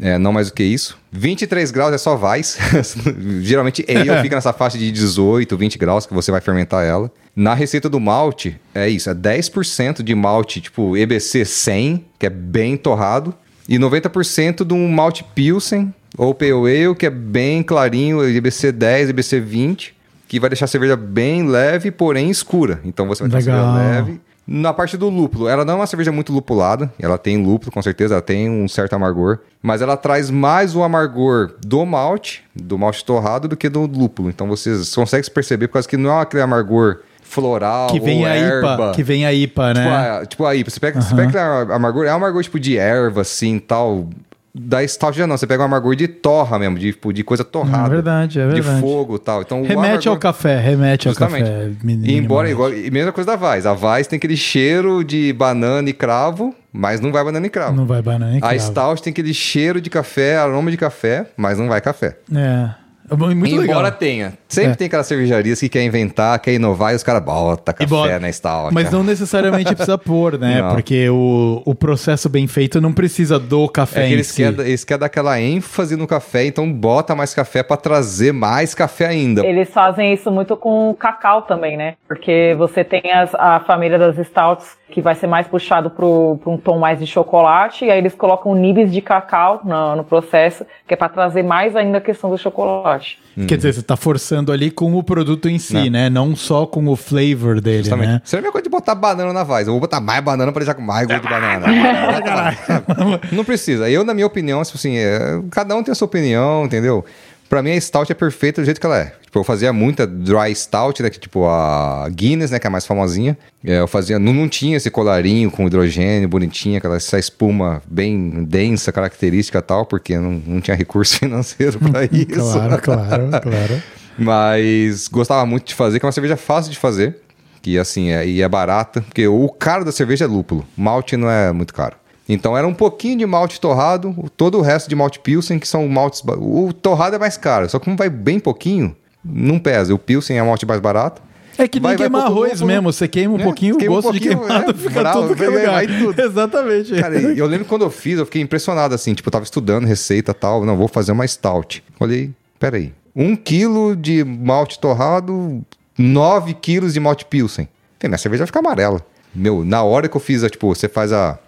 [0.00, 0.98] é, não mais do que isso.
[1.12, 2.58] 23 graus é só vais.
[3.42, 7.10] Geralmente ale fica nessa faixa de 18, 20 graus que você vai fermentar ela.
[7.34, 12.30] Na receita do malte, é isso, é 10% de malte tipo EBC 100, que é
[12.30, 13.34] bem torrado,
[13.66, 19.10] e 90% de um malte Pilsen ou Pale Ale, que é bem clarinho, EBC 10,
[19.10, 19.94] EBC 20,
[20.28, 22.80] que vai deixar a cerveja bem leve, porém escura.
[22.84, 23.76] Então você vai ter uma Legal.
[23.76, 24.20] cerveja leve.
[24.46, 27.80] Na parte do lúpulo, ela não é uma cerveja muito lupulada, ela tem lúpulo, com
[27.80, 32.76] certeza, ela tem um certo amargor, mas ela traz mais o amargor do malte, do
[32.76, 34.28] malte torrado, do que do lúpulo.
[34.28, 36.98] Então vocês conseguem perceber, por causa que não é aquele amargor
[37.32, 38.74] floral Que vem ou a erva.
[38.74, 38.92] IPA.
[38.92, 40.10] Que vem a IPA, Tipo, né?
[40.20, 40.70] a, tipo a IPA.
[40.70, 44.08] Você pega, você pega aquele amargor, é um amargor tipo de erva, assim, tal.
[44.54, 47.42] Da stout já não, você pega um amargor de torra mesmo, de, tipo, de coisa
[47.42, 47.86] torrada.
[47.86, 48.74] É verdade, é verdade.
[48.74, 49.40] De fogo e tal.
[49.40, 51.44] Então, remete ao amargor- café, remete ao Justamente.
[51.50, 51.70] café.
[52.04, 53.64] E embora igual, e mesma coisa da Vaz.
[53.64, 57.74] A Vaz tem aquele cheiro de banana e cravo, mas não vai banana e cravo.
[57.74, 58.60] Não vai banana e a cravo.
[58.60, 62.18] Stout tem aquele cheiro de café, aroma de café, mas não vai café.
[62.34, 62.68] É.
[63.10, 63.92] É muito Embora legal.
[63.92, 64.32] tenha.
[64.52, 64.74] Sempre É.
[64.74, 68.20] tem aquelas cervejarias que quer inventar, quer inovar e os caras botam café E bota-
[68.20, 68.74] na Stout.
[68.74, 70.60] Mas não necessariamente precisa pôr, né?
[70.60, 70.74] Não.
[70.74, 74.36] Porque o, o processo bem feito não precisa do café É que em eles, si.
[74.42, 78.74] querem, eles querem dar aquela ênfase no café, então bota mais café pra trazer mais
[78.74, 79.44] café ainda.
[79.46, 81.94] Eles fazem isso muito com cacau também, né?
[82.06, 86.58] Porque você tem as- a família das stouts que vai ser mais puxado para um
[86.62, 90.92] tom mais de chocolate, e aí eles colocam nibs de cacau no, no processo, que
[90.92, 93.18] é para trazer mais ainda a questão do chocolate.
[93.48, 95.90] Quer dizer, você tá forçando ali com o produto em si, Não.
[95.90, 96.08] né?
[96.10, 98.08] Não só com o flavor dele, Justamente.
[98.08, 98.22] né?
[98.24, 99.66] Seria a mesma coisa de botar banana na Vaz.
[99.66, 101.66] Eu vou botar mais banana pra deixar com mais gosto de banana.
[103.30, 103.88] Não precisa.
[103.90, 107.04] Eu, na minha opinião, tipo assim, é, cada um tem a sua opinião, entendeu?
[107.48, 109.12] Pra mim a stout é perfeita do jeito que ela é.
[109.24, 111.10] Tipo, eu fazia muita dry stout, né?
[111.10, 112.58] Que, tipo, a Guinness, né?
[112.58, 113.36] Que é a mais famosinha.
[113.62, 114.18] É, eu fazia...
[114.18, 119.62] Não, não tinha esse colarinho com hidrogênio bonitinha, aquela essa espuma bem densa, característica e
[119.62, 122.52] tal, porque não, não tinha recurso financeiro pra isso.
[122.52, 123.82] claro, claro, claro.
[124.18, 127.16] Mas gostava muito de fazer, que é uma cerveja fácil de fazer.
[127.60, 129.02] Que, assim, é, e é barata.
[129.02, 130.66] Porque o caro da cerveja é lúpulo.
[130.76, 131.96] Malte não é muito caro.
[132.28, 135.86] Então era um pouquinho de malte torrado, todo o resto de malte pilsen, que são
[135.88, 136.22] maltes.
[136.38, 139.92] O torrado é mais caro, só que como vai bem pouquinho, não pesa.
[139.92, 141.20] O pilsen é um malte mais barato.
[141.58, 142.66] É que nem Vai- queimar pouco arroz lúpulo.
[142.68, 145.00] mesmo, você queima um É, pouquinho, o queima um gosto de pouquinho, queimado é, fica
[145.00, 146.20] bravo, tudo é vai- vai tudo.
[146.22, 146.94] Exatamente.
[146.94, 150.30] Cara, eu lembro quando eu fiz, eu fiquei impressionado assim, tipo, eu tava estudando receita
[150.30, 151.84] e tal, não, vou fazer uma stout.
[152.00, 155.62] Olhei, peraí, um quilo de malte torrado,
[155.98, 157.68] nove quilos de malte pilsen.
[157.98, 159.04] Falei, minha cerveja vai ficar amarela.
[159.34, 161.38] Meu, na hora que eu fiz, a, tipo, você faz a,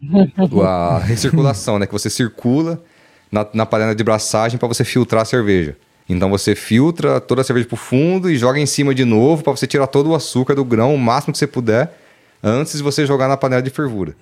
[0.62, 1.86] a recirculação, né?
[1.86, 2.82] Que você circula
[3.30, 5.76] na, na panela de braçagem para você filtrar a cerveja.
[6.08, 9.52] Então você filtra toda a cerveja pro fundo e joga em cima de novo para
[9.52, 11.98] você tirar todo o açúcar do grão, o máximo que você puder,
[12.42, 14.14] antes de você jogar na panela de fervura.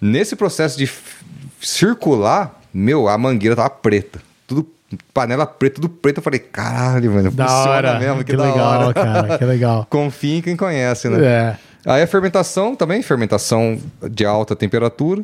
[0.00, 0.90] Nesse processo de
[1.60, 4.20] circular, meu, a mangueira tava preta.
[4.46, 4.66] Tudo
[5.12, 6.18] panela preta, tudo preto.
[6.18, 7.98] Eu falei, caralho, mano, Da funciona hora.
[7.98, 8.94] mesmo, que, que da legal, hora.
[8.94, 9.86] cara, que legal.
[9.90, 11.24] Confia em quem conhece, né?
[11.24, 11.56] É.
[11.84, 13.78] Aí a fermentação também, fermentação
[14.10, 15.22] de alta temperatura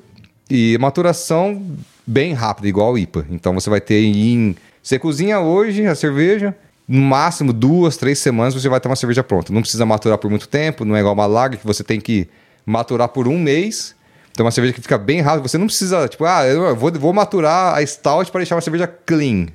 [0.51, 1.63] e maturação
[2.07, 3.27] bem rápida, igual o IPA.
[3.31, 4.57] Então você vai ter em.
[4.83, 6.55] Você cozinha hoje a cerveja,
[6.89, 9.53] no máximo duas, três semanas você vai ter uma cerveja pronta.
[9.53, 12.27] Não precisa maturar por muito tempo, não é igual uma lager que você tem que
[12.65, 13.95] maturar por um mês.
[14.39, 15.49] Então é uma cerveja que fica bem rápida.
[15.49, 18.87] Você não precisa, tipo, ah, eu vou, vou maturar a stout para deixar uma cerveja
[18.87, 19.47] clean.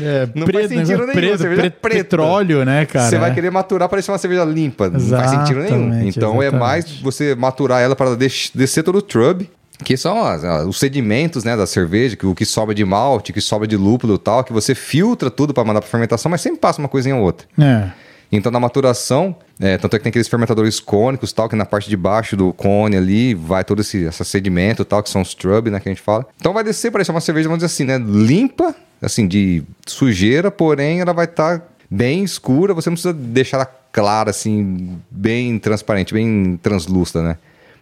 [0.00, 3.08] É, Não faz sentido negócio nenhum, preto, cerveja preto, petróleo, né, cara?
[3.10, 4.88] você vai querer maturar para deixar uma cerveja limpa.
[4.88, 5.86] Não faz sentido nenhum.
[5.88, 6.60] Exatamente, Então é exatamente.
[6.60, 9.50] mais você maturar ela para des- descer todo o trub,
[9.82, 13.32] que são as- as- os sedimentos né, da cerveja, que, o que sobra de malte,
[13.32, 16.30] o que sobra de lúpulo e tal, que você filtra tudo para mandar para fermentação,
[16.30, 17.48] mas sempre passa uma coisinha ou outra.
[17.58, 17.88] É.
[18.30, 21.88] Então, na maturação, é, tanto é que tem aqueles fermentadores cônicos tal, que na parte
[21.88, 25.70] de baixo do cone ali vai todo esse, esse sedimento tal, que são os trub,
[25.70, 26.26] né, que a gente fala.
[26.38, 30.50] Então vai descer para deixar uma cerveja, vamos dizer assim, né, limpa, assim, de sujeira,
[30.50, 36.12] porém ela vai estar bem escura, você não precisa deixar ela clara, assim, bem transparente,
[36.12, 37.38] bem translúcida, né.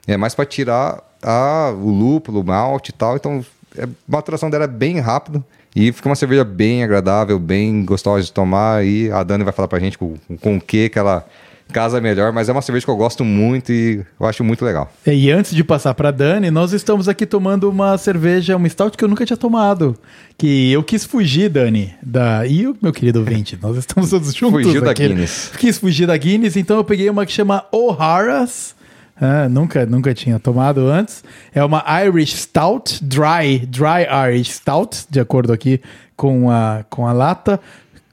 [0.07, 3.45] É mais para tirar a, o lúpulo, o malte e tal, então
[3.77, 5.45] é, a maturação dela é bem rápido.
[5.77, 8.83] E fica uma cerveja bem agradável, bem gostosa de tomar.
[8.83, 11.27] E a Dani vai falar pra gente com, com o que que ela
[11.71, 12.33] casa melhor.
[12.33, 14.91] Mas é uma cerveja que eu gosto muito e eu acho muito legal.
[15.07, 19.05] E antes de passar pra Dani, nós estamos aqui tomando uma cerveja, uma stout que
[19.05, 19.95] eu nunca tinha tomado.
[20.39, 22.47] Que eu quis fugir, Dani, da.
[22.47, 24.63] E o meu querido ouvinte, nós estamos todos juntos.
[24.63, 25.03] Fugiu da aqui.
[25.03, 25.09] né?
[25.11, 25.53] Guinness.
[25.59, 28.75] Quis fugir da Guinness, então eu peguei uma que chama O'Hara's.
[29.19, 31.25] Ah, nunca, nunca tinha tomado antes.
[31.55, 35.81] É uma Irish Stout, dry, dry Irish Stout, de acordo aqui
[36.15, 37.61] com a, com a lata.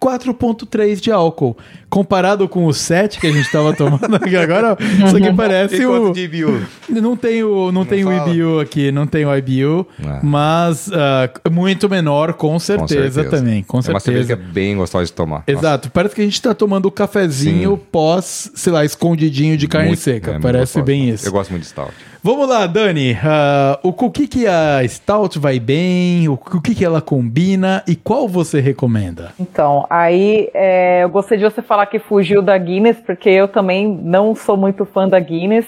[0.03, 1.55] 4.3 de álcool.
[1.89, 4.75] Comparado com o 7 que a gente tava tomando aqui agora,
[5.05, 6.11] isso aqui parece o...
[6.15, 6.61] IBU?
[6.89, 8.11] Não tem o, não tem o?
[8.11, 10.19] IBU aqui, não tem o IBU, Ah.
[10.23, 14.27] mas ah, muito menor, com certeza, também, com é uma cerveja certeza.
[14.27, 15.43] que é bem gostosa de tomar.
[15.47, 17.81] Exato, parece que a gente tá tomando o cafezinho Sim.
[17.91, 20.31] pós, sei lá, escondidinho de Nossa, carne muito- seca.
[20.31, 21.27] é parece bem isso.
[21.27, 21.93] Eu gosto muito de stout.
[22.25, 23.17] Vamos lá, Dani.
[23.21, 26.29] ah, o o que, que a Stout vai bem?
[26.29, 27.83] O, o que, que ela combina?
[27.85, 29.33] E qual você recomenda?
[29.37, 33.85] Então, aí é, eu gostei de você falar que fugiu da Guinness, porque eu também
[33.85, 35.65] não sou muito fã da Guinness.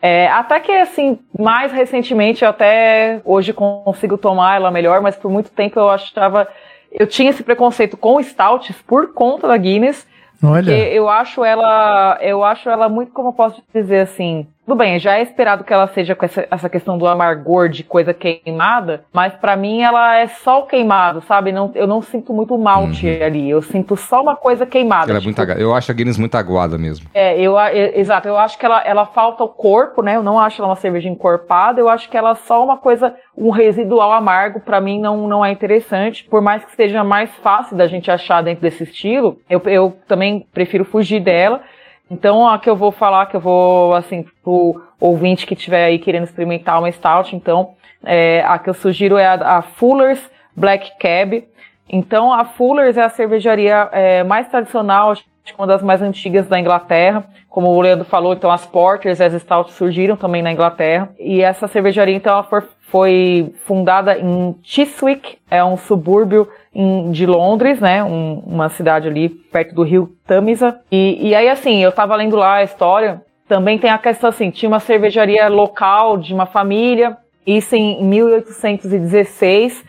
[0.00, 5.32] É, até que, assim, mais recentemente, eu até hoje consigo tomar ela melhor, mas por
[5.32, 6.46] muito tempo eu achava.
[6.92, 10.06] Eu tinha esse preconceito com stouts por conta da Guinness.
[10.40, 14.98] Olha, eu acho ela, eu acho ela muito, como eu posso dizer assim, tudo bem,
[14.98, 19.02] já é esperado que ela seja com essa, essa questão do amargor de coisa queimada,
[19.10, 21.50] mas pra mim ela é só o queimado, sabe?
[21.52, 25.04] Não, eu não sinto muito malte ali, eu sinto só uma coisa queimada.
[25.06, 25.10] Uhum.
[25.10, 27.08] Ela é tipo, muito agu- Eu acho a Guinness muito aguada mesmo.
[27.14, 30.16] é, eu, é, exato, eu acho que ela, ela falta o corpo, né?
[30.16, 33.14] Eu não acho ela uma cerveja encorpada, eu acho que ela é só uma coisa,
[33.34, 36.24] um residual amargo, pra mim não, não é interessante.
[36.24, 40.46] Por mais que seja mais fácil da gente achar dentro desse estilo, eu, eu também
[40.52, 41.62] prefiro fugir dela.
[42.10, 45.98] Então, a que eu vou falar, que eu vou, assim, pro ouvinte que estiver aí
[45.98, 50.20] querendo experimentar uma stout, então, é, a que eu sugiro é a, a Fuller's
[50.56, 51.46] Black Cab.
[51.88, 56.46] Então, a Fuller's é a cervejaria é, mais tradicional, acho que uma das mais antigas
[56.46, 57.24] da Inglaterra.
[57.48, 61.08] Como o Leandro falou, então as Porters as Stouts surgiram também na Inglaterra.
[61.18, 67.26] E essa cervejaria, então, ela for- foi fundada em Chiswick, é um subúrbio em- de
[67.26, 68.02] Londres, né?
[68.02, 70.80] Um- uma cidade ali perto do rio Tamisa.
[70.90, 73.22] E, e aí, assim, eu tava lendo lá a história.
[73.46, 77.16] Também tem a questão assim, tinha uma cervejaria local de uma família,
[77.46, 79.84] isso em 1816.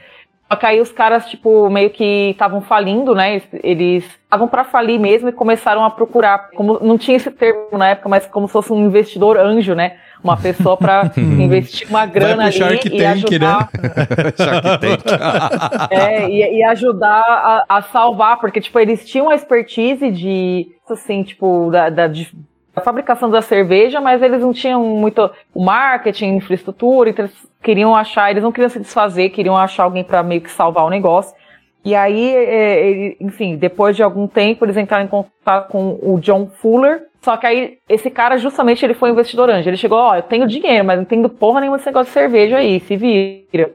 [0.51, 3.39] Só que aí os caras, tipo, meio que estavam falindo, né?
[3.63, 7.89] Eles estavam para falir mesmo e começaram a procurar, como não tinha esse termo na
[7.89, 9.97] época, mas como se fosse um investidor anjo, né?
[10.23, 13.69] Uma pessoa para investir uma grana ali Shark e Tank, ajudar.
[13.73, 13.89] Né?
[14.37, 15.91] Shark Tank.
[15.91, 21.23] é, e, e ajudar a, a, salvar, porque, tipo, eles tinham a expertise de, assim,
[21.23, 22.29] tipo, da, da de,
[22.75, 27.95] a fabricação da cerveja, mas eles não tinham muito o marketing, infraestrutura, então eles queriam
[27.95, 31.35] achar, eles não queriam se desfazer, queriam achar alguém para meio que salvar o negócio.
[31.83, 36.47] E aí, é, enfim, depois de algum tempo, eles entraram em contato com o John
[36.47, 37.05] Fuller.
[37.21, 39.69] Só que aí, esse cara, justamente, ele foi um investidor anjo.
[39.69, 42.13] Ele chegou, ó, oh, eu tenho dinheiro, mas não entendo porra nenhuma desse negócio de
[42.13, 43.71] cerveja aí, se vira.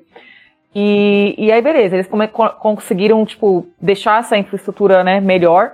[0.74, 2.08] E, e aí, beleza, eles
[2.58, 5.72] conseguiram, tipo, deixar essa infraestrutura, né, melhor.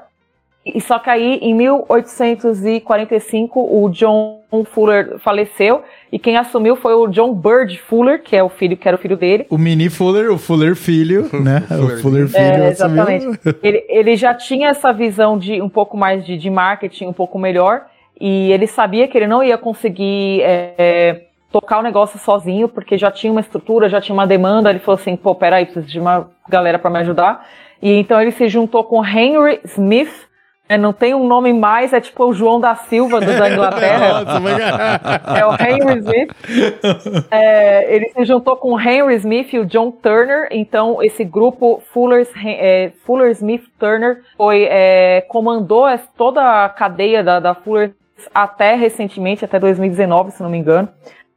[0.64, 5.82] E só que aí, em 1845, o John Fuller faleceu
[6.12, 9.00] e quem assumiu foi o John Bird Fuller, que é o filho, que era o
[9.00, 9.46] filho dele.
[9.48, 11.64] O mini Fuller, o Fuller filho, né?
[11.70, 13.26] o Fuller filho é, Exatamente.
[13.62, 17.38] ele, ele já tinha essa visão de um pouco mais de, de marketing, um pouco
[17.38, 17.86] melhor,
[18.20, 22.98] e ele sabia que ele não ia conseguir é, é, tocar o negócio sozinho, porque
[22.98, 24.68] já tinha uma estrutura, já tinha uma demanda.
[24.68, 27.48] Ele falou assim: pô, peraí, preciso de uma galera para me ajudar.
[27.80, 30.28] E então ele se juntou com Henry Smith,
[30.70, 34.22] é, não tem um nome mais, é tipo o João da Silva do, da Inglaterra.
[35.36, 37.26] é o Henry Smith.
[37.28, 40.46] É, ele se juntou com o Henry Smith e o John Turner.
[40.52, 47.40] Então, esse grupo Fuller, é, Fuller Smith Turner foi, é, comandou toda a cadeia da,
[47.40, 47.92] da Fuller
[48.32, 50.88] até recentemente, até 2019, se não me engano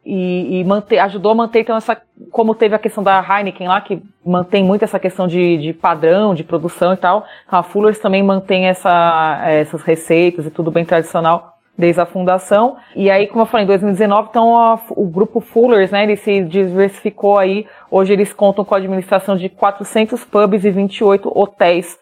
[0.05, 1.99] e, e manter, ajudou a manter então essa
[2.29, 6.33] como teve a questão da Heineken lá que mantém muito essa questão de, de padrão
[6.33, 11.51] de produção e tal a Fullers também mantém essa, essas receitas e tudo bem tradicional
[11.75, 12.77] desde a fundação.
[12.95, 16.43] E aí como eu falei em 2019 então a, o grupo Fullers né ele se
[16.43, 17.65] diversificou aí.
[17.89, 21.97] Hoje eles contam com a administração de 400 pubs e 28 hotéis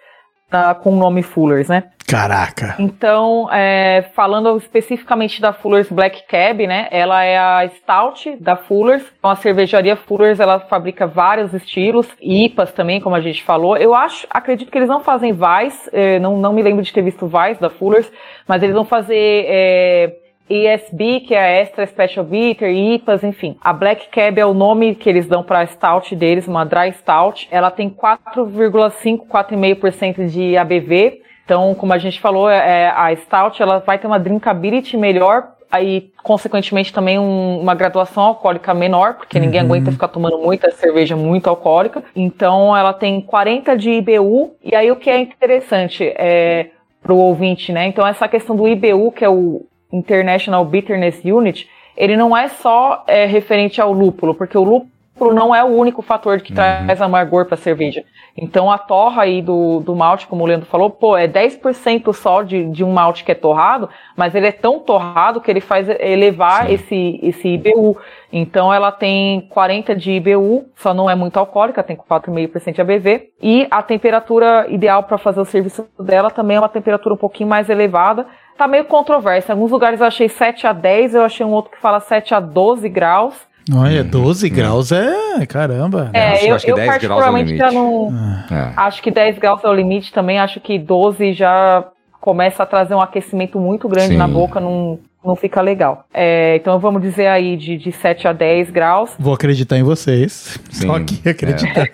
[0.52, 2.76] uh, com o nome Fullers né Caraca.
[2.78, 6.90] Então, é, falando especificamente da Fuller's Black Cab, né?
[6.92, 9.04] Ela é a Stout da Fuller's.
[9.18, 13.78] Então, a cervejaria Fuller's, ela fabrica vários estilos, IPAs também, como a gente falou.
[13.78, 17.02] Eu acho, acredito que eles não fazem Vice, é, não, não me lembro de ter
[17.02, 18.12] visto Vice da Fuller's,
[18.46, 20.16] mas eles vão fazer é,
[20.50, 23.56] ESB, que é a Extra Special Bitter, IPAs, enfim.
[23.62, 26.92] A Black Cab é o nome que eles dão para a Stout deles, uma Dry
[26.92, 27.48] Stout.
[27.50, 31.22] Ela tem 4,5, 4,5% de ABV.
[31.52, 36.10] Então, como a gente falou, é, a Stout ela vai ter uma drinkability melhor, aí,
[36.24, 39.44] consequentemente, também um, uma graduação alcoólica menor, porque uhum.
[39.44, 42.06] ninguém aguenta ficar tomando muita cerveja muito alcoólica.
[42.16, 46.70] Então, ela tem 40 de IBU, e aí o que é interessante é
[47.04, 47.86] para o ouvinte, né?
[47.86, 53.04] Então, essa questão do IBU, que é o International Bitterness Unit, ele não é só
[53.08, 54.90] é, referente ao lúpulo, porque o lúpulo
[55.22, 56.56] lúpulo não é o único fator que uhum.
[56.56, 58.04] traz amargor para a cerveja.
[58.36, 62.42] Então a torra aí do, do malte, como o Leandro falou, pô, é 10% só
[62.42, 65.88] de, de um malte que é torrado, mas ele é tão torrado que ele faz
[65.90, 67.98] elevar esse, esse IBU.
[68.32, 73.30] Então ela tem 40 de IBU, só não é muito alcoólica, tem 4,5% de ABV.
[73.42, 77.50] E a temperatura ideal para fazer o serviço dela também é uma temperatura um pouquinho
[77.50, 78.26] mais elevada.
[78.58, 79.52] Tá meio controversa.
[79.52, 82.34] Em alguns lugares eu achei 7 a 10, eu achei um outro que fala 7
[82.34, 83.51] a 12 graus.
[83.74, 84.54] Olha, 12 uhum.
[84.54, 85.46] graus é.
[85.46, 86.10] Caramba.
[86.14, 88.10] É, eu, eu, eu particularmente é já não.
[88.50, 88.74] É.
[88.76, 90.40] Acho que 10 graus é o limite também.
[90.40, 91.86] Acho que 12 já
[92.20, 94.18] começa a trazer um aquecimento muito grande Sim.
[94.18, 96.06] na boca, não, não fica legal.
[96.14, 99.12] É, então vamos dizer aí de, de 7 a 10 graus.
[99.20, 100.60] Vou acreditar em vocês.
[100.70, 100.88] Sim.
[100.88, 101.90] Só aqui acreditando.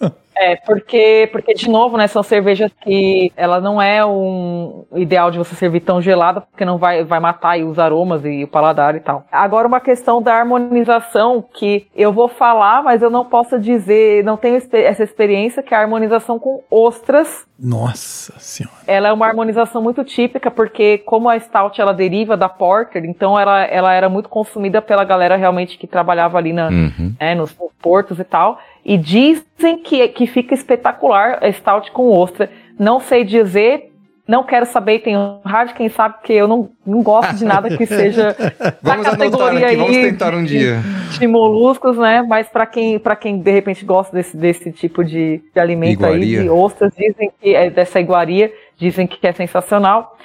[0.00, 0.12] É.
[0.42, 5.38] É, porque, porque, de novo, né, são cervejas que ela não é um ideal de
[5.38, 9.00] você servir tão gelada, porque não vai, vai matar os aromas e o paladar e
[9.00, 9.24] tal.
[9.30, 14.36] Agora, uma questão da harmonização, que eu vou falar, mas eu não posso dizer, não
[14.36, 17.46] tenho essa experiência, que é a harmonização com ostras.
[17.56, 18.74] Nossa senhora.
[18.88, 23.38] Ela é uma harmonização muito típica, porque como a Stout ela deriva da Porter, então
[23.38, 27.14] ela, ela era muito consumida pela galera realmente que trabalhava ali na, uhum.
[27.20, 28.58] né, nos portos e tal.
[28.84, 32.50] E dizem que, que fica espetacular a Stout com ostra.
[32.78, 33.92] Não sei dizer,
[34.26, 37.84] não quero saber, tenho raiva quem sabe que eu não, não gosto de nada que
[37.86, 38.36] seja
[38.80, 40.80] da categoria aqui, aí vamos tentar um dia.
[41.10, 42.22] De, de moluscos, né?
[42.22, 46.38] Mas para quem, para quem de repente gosta desse, desse tipo de, de alimento iguaria.
[46.38, 50.16] aí, de ostras, dizem que é dessa iguaria, dizem que é sensacional.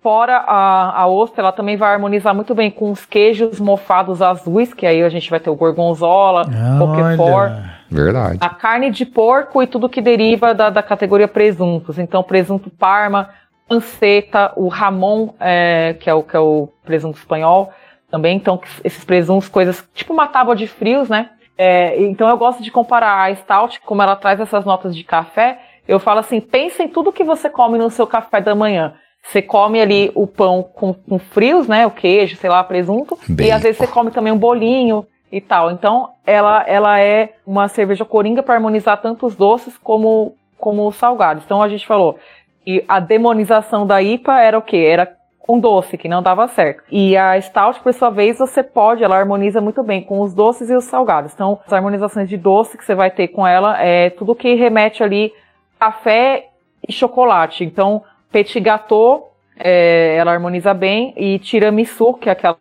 [0.00, 4.72] Fora a, a ostra, ela também vai harmonizar muito bem com os queijos mofados azuis,
[4.72, 6.48] que aí a gente vai ter o gorgonzola,
[6.78, 7.79] roquefort.
[7.90, 8.38] Verdade.
[8.40, 11.98] A carne de porco e tudo que deriva da, da categoria presuntos.
[11.98, 13.30] Então, presunto parma,
[13.68, 17.72] panceta, o ramon, é, que, é o, que é o presunto espanhol
[18.10, 18.36] também.
[18.36, 21.30] Então, esses presuntos, coisas tipo uma tábua de frios, né?
[21.56, 25.58] É, então eu gosto de comparar a Stout, como ela traz essas notas de café,
[25.86, 28.94] eu falo assim, pensa em tudo que você come no seu café da manhã.
[29.22, 31.86] Você come ali o pão com, com frios, né?
[31.86, 33.18] O queijo, sei lá, presunto.
[33.28, 33.48] Bem.
[33.48, 35.70] E às vezes você come também um bolinho e tal.
[35.70, 40.96] Então, ela, ela é uma cerveja coringa para harmonizar tanto os doces como, como os
[40.96, 41.44] salgados.
[41.44, 42.18] Então, a gente falou
[42.64, 44.76] que a demonização da IPA era o quê?
[44.76, 46.84] Era com doce, que não dava certo.
[46.90, 50.70] E a Stout, por sua vez, você pode, ela harmoniza muito bem com os doces
[50.70, 51.32] e os salgados.
[51.34, 55.02] Então, as harmonizações de doce que você vai ter com ela é tudo que remete
[55.02, 55.32] ali
[55.78, 56.48] café
[56.86, 57.64] e chocolate.
[57.64, 62.58] Então, petit gâteau, é, ela harmoniza bem, e tiramisu, que é aquela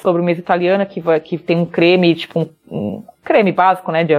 [0.00, 4.14] sobremesa italiana que, vai, que tem um creme, tipo um, um creme básico, né, de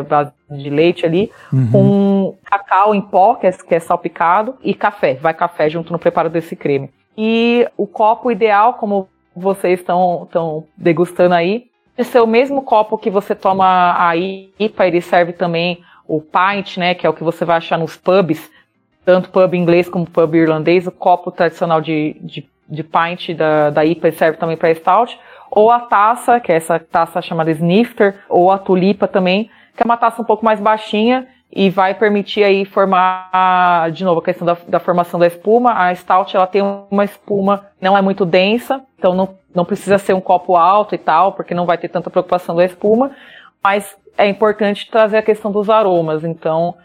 [0.49, 1.71] de leite ali, Uhum.
[1.71, 5.99] com cacau em pó, que é, que é salpicado, e café, vai café junto no
[5.99, 6.89] preparo desse creme.
[7.17, 11.65] E o copo ideal, como vocês estão degustando aí,
[11.97, 16.78] de ser o mesmo copo que você toma a IPA, ele serve também o pint,
[16.78, 18.51] né, que é o que você vai achar nos pubs,
[19.03, 23.86] tanto pub inglês como pub irlandês, o copo tradicional de, de, de pint da, da
[23.86, 25.17] IPA serve também para stout,
[25.52, 29.86] ou a taça, que é essa taça chamada snifter, ou a tulipa também, que é
[29.86, 34.46] uma taça um pouco mais baixinha e vai permitir aí formar, de novo, a questão
[34.46, 35.74] da, da formação da espuma.
[35.74, 40.14] A stout, ela tem uma espuma, não é muito densa, então não, não precisa ser
[40.14, 43.12] um copo alto e tal, porque não vai ter tanta preocupação da espuma,
[43.64, 46.76] mas é importante trazer a questão dos aromas, então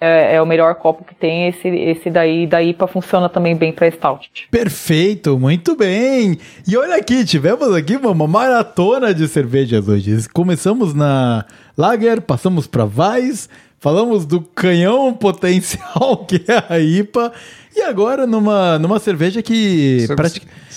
[0.00, 3.72] é, é o melhor copo que tem, esse, esse daí, da IPA funciona também bem
[3.72, 4.28] para stout.
[4.50, 6.38] Perfeito, muito bem.
[6.66, 10.28] E olha aqui, tivemos aqui uma maratona de cervejas hoje.
[10.30, 11.44] Começamos na
[11.76, 13.48] Lager, passamos para Weiss,
[13.80, 17.32] falamos do canhão potencial que é a IPA
[17.74, 20.30] e agora numa, numa cerveja que Sobre-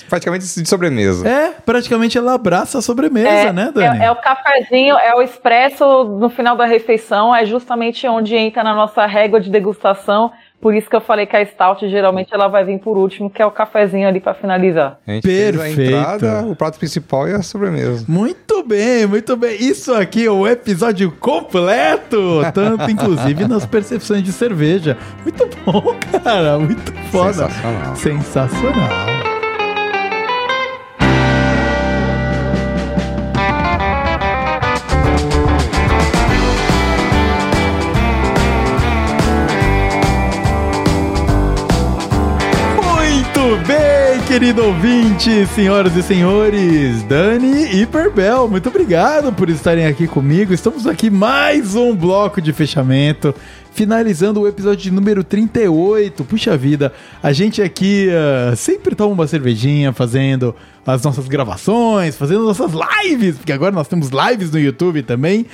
[0.10, 1.28] Praticamente de sobremesa.
[1.28, 4.00] é praticamente ela abraça a sobremesa, né, Dani?
[4.00, 8.64] É, é o cafezinho, é o expresso no final da refeição, é justamente onde entra
[8.64, 10.32] na nossa régua de degustação.
[10.64, 13.42] Por isso que eu falei que a stout geralmente ela vai vir por último, que
[13.42, 14.98] é o cafezinho ali para finalizar.
[15.06, 15.82] A gente fez a Perfeito.
[15.92, 18.06] entrada, o prato principal e a sobremesa.
[18.08, 19.62] Muito bem, muito bem.
[19.62, 24.98] Isso aqui é o episódio completo, tanto inclusive nas percepções de cerveja.
[25.24, 27.50] Muito bom, cara, muito foda.
[27.50, 27.96] Sensacional.
[27.98, 29.33] Sensacional.
[43.58, 50.52] Bem, querido ouvinte, senhoras e senhores, Dani e Perbel, muito obrigado por estarem aqui comigo.
[50.52, 53.34] Estamos aqui mais um bloco de fechamento,
[53.72, 56.24] finalizando o episódio número 38.
[56.24, 56.92] Puxa vida,
[57.22, 63.36] a gente aqui ah, sempre toma uma cervejinha fazendo as nossas gravações, fazendo nossas lives,
[63.38, 65.46] porque agora nós temos lives no YouTube também.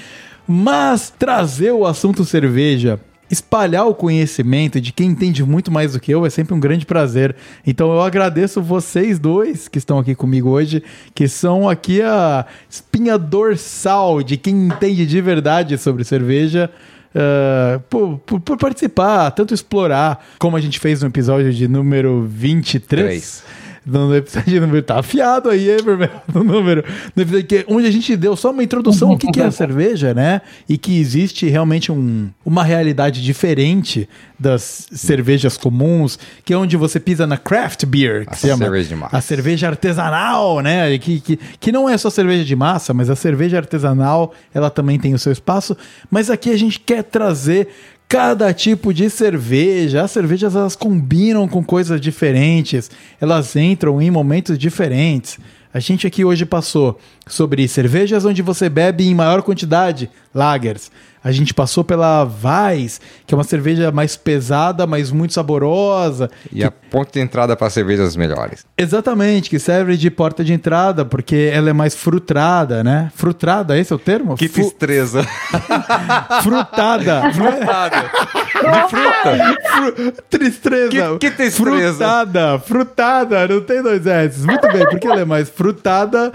[0.47, 2.99] Mas trazer o assunto cerveja
[3.29, 6.85] espalhar o conhecimento de quem entende muito mais do que eu é sempre um grande
[6.85, 7.35] prazer.
[7.65, 13.17] Então eu agradeço vocês dois que estão aqui comigo hoje, que são aqui a espinha
[13.17, 16.69] dorsal de quem entende de verdade sobre cerveja.
[17.15, 22.23] ah, por, por- por participar, tanto explorar, como a gente fez no episódio de número
[22.29, 23.05] 23.
[23.07, 23.43] Três.
[23.85, 24.83] No episódio número.
[24.83, 26.11] Tá afiado aí, hein, Vermelho?
[26.33, 26.83] No número.
[27.15, 29.51] No episódio que, onde a gente deu só uma introdução ao que, que é a
[29.51, 30.41] cerveja, né?
[30.67, 34.07] E que existe realmente um, uma realidade diferente
[34.37, 38.63] das cervejas comuns, que é onde você pisa na craft beer, que A se chama.
[38.65, 39.17] cerveja de massa.
[39.17, 40.97] A cerveja artesanal, né?
[40.97, 44.99] Que, que, que não é só cerveja de massa, mas a cerveja artesanal, ela também
[44.99, 45.75] tem o seu espaço.
[46.09, 47.67] Mas aqui a gente quer trazer
[48.09, 50.01] cada tipo de cerveja.
[50.01, 52.89] As cervejas elas combinam com coisas diferentes,
[53.21, 55.37] elas entram em momentos diferentes.
[55.71, 60.91] A gente aqui hoje passou sobre cervejas onde você bebe em maior quantidade, lagers.
[61.23, 66.29] A gente passou pela Weiss, que é uma cerveja mais pesada, mas muito saborosa.
[66.51, 68.65] E a ponte de entrada para cervejas melhores.
[68.77, 73.11] Exatamente, que serve de porta de entrada, porque ela é mais frutrada, né?
[73.15, 74.35] Frutrada, esse é o termo?
[74.37, 75.23] Que Fu- destreza.
[76.41, 77.31] frutada.
[77.33, 78.11] Frutada.
[78.59, 79.57] De fruta.
[79.71, 80.89] Fru- Tristeza.
[80.89, 81.93] Que- que tristeza.
[81.93, 84.45] Frutada, frutada, não tem dois S.
[84.45, 86.31] Muito bem, porque ela é mais frutada.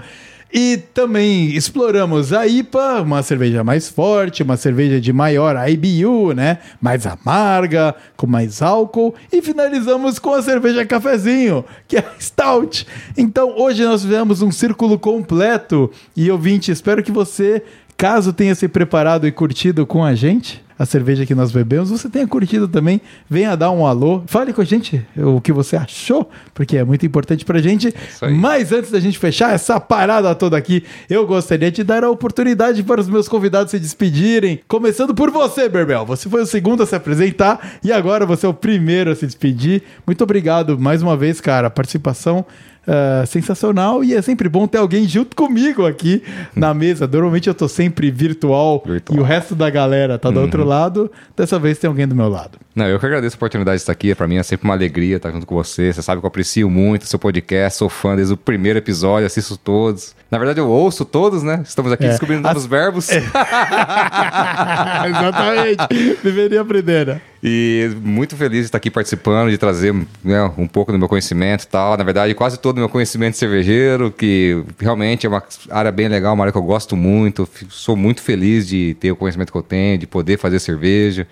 [0.57, 6.59] E também exploramos a IPA, uma cerveja mais forte, uma cerveja de maior IBU, né?
[6.79, 9.13] Mais amarga, com mais álcool.
[9.33, 12.87] E finalizamos com a cerveja cafezinho, que é Stout.
[13.17, 15.91] Então hoje nós fizemos um círculo completo.
[16.15, 17.61] E ouvinte, espero que você,
[17.97, 22.09] caso tenha se preparado e curtido com a gente, a cerveja que nós bebemos, você
[22.09, 22.99] tenha curtido também.
[23.29, 27.05] Venha dar um alô, fale com a gente o que você achou, porque é muito
[27.05, 27.93] importante pra gente.
[28.37, 32.83] Mas antes da gente fechar essa parada toda aqui, eu gostaria de dar a oportunidade
[32.83, 34.59] para os meus convidados se despedirem.
[34.67, 36.05] Começando por você, Berbel.
[36.05, 39.25] Você foi o segundo a se apresentar e agora você é o primeiro a se
[39.25, 39.81] despedir.
[40.05, 41.67] Muito obrigado mais uma vez, cara.
[41.67, 42.45] A participação
[42.85, 46.21] Uh, sensacional e é sempre bom ter alguém junto comigo aqui
[46.55, 47.07] na mesa.
[47.07, 49.17] Normalmente eu tô sempre virtual, virtual.
[49.17, 50.43] e o resto da galera tá do uhum.
[50.43, 51.11] outro lado.
[51.35, 52.59] Dessa vez tem alguém do meu lado.
[52.75, 54.13] Não, eu que agradeço a oportunidade de estar aqui.
[54.13, 55.93] Para mim é sempre uma alegria estar junto com você.
[55.93, 59.25] Você sabe que eu aprecio muito o seu podcast, sou fã desde o primeiro episódio,
[59.25, 60.13] assisto todos.
[60.29, 61.63] Na verdade, eu ouço todos, né?
[61.65, 62.09] Estamos aqui é.
[62.09, 62.69] descobrindo novos As...
[62.69, 63.09] verbos.
[63.09, 63.17] É.
[65.07, 66.17] Exatamente.
[66.21, 67.21] Deveria aprender, né?
[67.47, 69.93] E muito feliz de estar aqui participando, de trazer
[70.23, 71.95] né, um pouco do meu conhecimento e tal.
[71.95, 76.33] Na verdade, quase todo o meu conhecimento cervejeiro, que realmente é uma área bem legal,
[76.33, 77.47] uma área que eu gosto muito.
[77.69, 81.27] Sou muito feliz de ter o conhecimento que eu tenho, de poder fazer cerveja.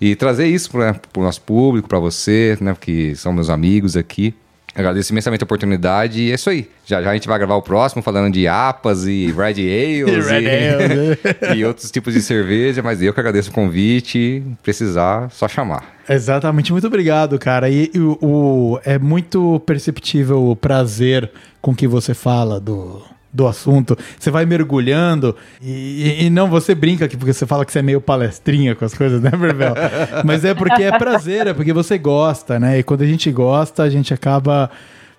[0.00, 4.34] E trazer isso para o nosso público, para você, né, que são meus amigos aqui.
[4.74, 6.68] Agradeço imensamente a oportunidade e é isso aí.
[6.84, 11.54] Já já a gente vai gravar o próximo falando de APAs e Red Ales e,
[11.54, 14.42] e, e, outros tipos de cerveja, mas eu que agradeço o convite.
[14.62, 15.94] Precisar, só chamar.
[16.08, 17.70] Exatamente, muito obrigado, cara.
[17.70, 21.30] E, e o, o, é muito perceptível o prazer
[21.62, 23.02] com que você fala do,
[23.34, 27.72] do assunto, você vai mergulhando e, e, não você brinca aqui porque você fala que
[27.72, 29.74] você é meio palestrinha com as coisas, né, Berbel?
[30.24, 32.78] Mas é porque é prazer, é porque você gosta, né?
[32.78, 34.70] E quando a gente gosta, a gente acaba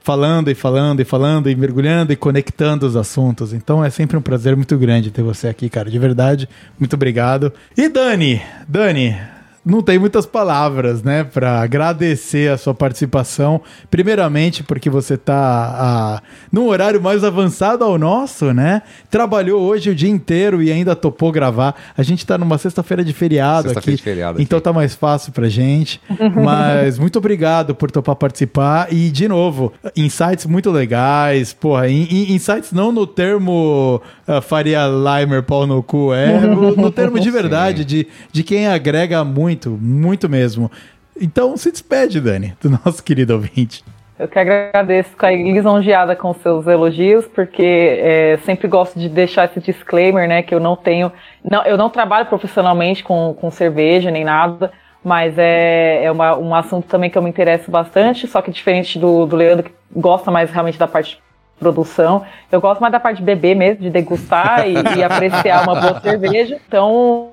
[0.06, 3.52] falando e falando e falando e mergulhando e conectando os assuntos.
[3.52, 6.48] Então é sempre um prazer muito grande ter você aqui, cara, de verdade.
[6.80, 7.52] Muito obrigado.
[7.76, 9.18] E Dani, Dani,
[9.66, 13.62] não tem muitas palavras, né, para agradecer a sua participação.
[13.90, 18.84] Primeiramente, porque você está num horário mais avançado ao nosso, né?
[19.10, 21.76] Trabalhou hoje o dia inteiro e ainda topou gravar.
[21.98, 24.64] A gente está numa sexta-feira de feriado sexta aqui, de feriado então aqui.
[24.64, 26.00] tá mais fácil pra gente.
[26.36, 32.34] Mas muito obrigado por topar participar e de novo, insights muito legais, porra, in, in,
[32.34, 37.32] insights não no termo uh, Faria Limer pau no cu, é no, no termo de
[37.32, 40.72] verdade, de, de quem agrega muito muito, muito mesmo.
[41.20, 43.84] Então se despede, Dani, do nosso querido ouvinte.
[44.18, 49.60] Eu que agradeço, ficar lisonjeada com seus elogios, porque é, sempre gosto de deixar esse
[49.60, 51.12] disclaimer, né, que eu não tenho,
[51.44, 54.72] não, eu não trabalho profissionalmente com, com cerveja nem nada,
[55.04, 58.98] mas é, é uma, um assunto também que eu me interesso bastante, só que diferente
[58.98, 61.22] do, do Leandro, que gosta mais realmente da parte
[61.60, 62.26] produção.
[62.52, 66.00] Eu gosto mais da parte de beber mesmo, de degustar e, e, apreciar uma boa
[66.02, 66.60] cerveja.
[66.68, 67.32] Então,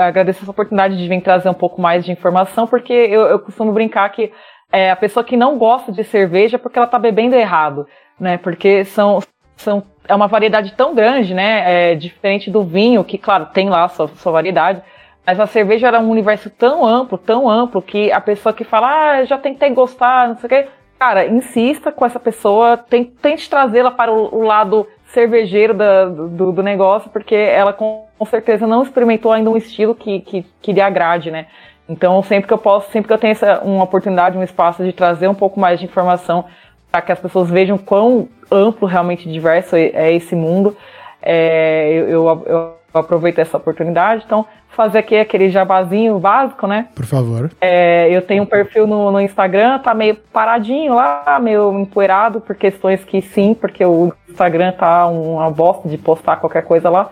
[0.00, 3.72] agradeço essa oportunidade de vir trazer um pouco mais de informação, porque eu, eu costumo
[3.72, 4.32] brincar que
[4.70, 7.86] é, a pessoa que não gosta de cerveja é porque ela está bebendo errado,
[8.18, 8.38] né?
[8.38, 9.20] Porque são,
[9.56, 11.92] são é uma variedade tão grande, né?
[11.92, 14.82] É, diferente do vinho, que, claro, tem lá a sua, sua variedade,
[15.26, 18.88] mas a cerveja era um universo tão amplo, tão amplo, que a pessoa que fala,
[18.88, 20.68] ah, já tentei gostar, não sei o quê,
[21.02, 22.78] cara, insista com essa pessoa,
[23.20, 28.68] tente trazê-la para o, o, lado cervejeiro da, do, do, negócio, porque ela com, certeza
[28.68, 31.48] não experimentou ainda um estilo que, que, que lhe agrade, né?
[31.88, 34.92] Então, sempre que eu posso, sempre que eu tenho essa, uma oportunidade, um espaço de
[34.92, 36.44] trazer um pouco mais de informação
[36.88, 40.76] para que as pessoas vejam quão amplo, realmente diverso é, é esse mundo,
[41.20, 44.22] é, eu, eu, eu aproveito essa oportunidade.
[44.26, 46.88] Então, fazer aqui aquele jabazinho básico, né?
[46.94, 47.50] Por favor.
[47.60, 52.56] É, eu tenho um perfil no, no, Instagram, tá meio paradinho lá, meio empoeirado, por
[52.56, 57.10] questões que sim, porque o Instagram tá uma bosta de postar qualquer coisa lá.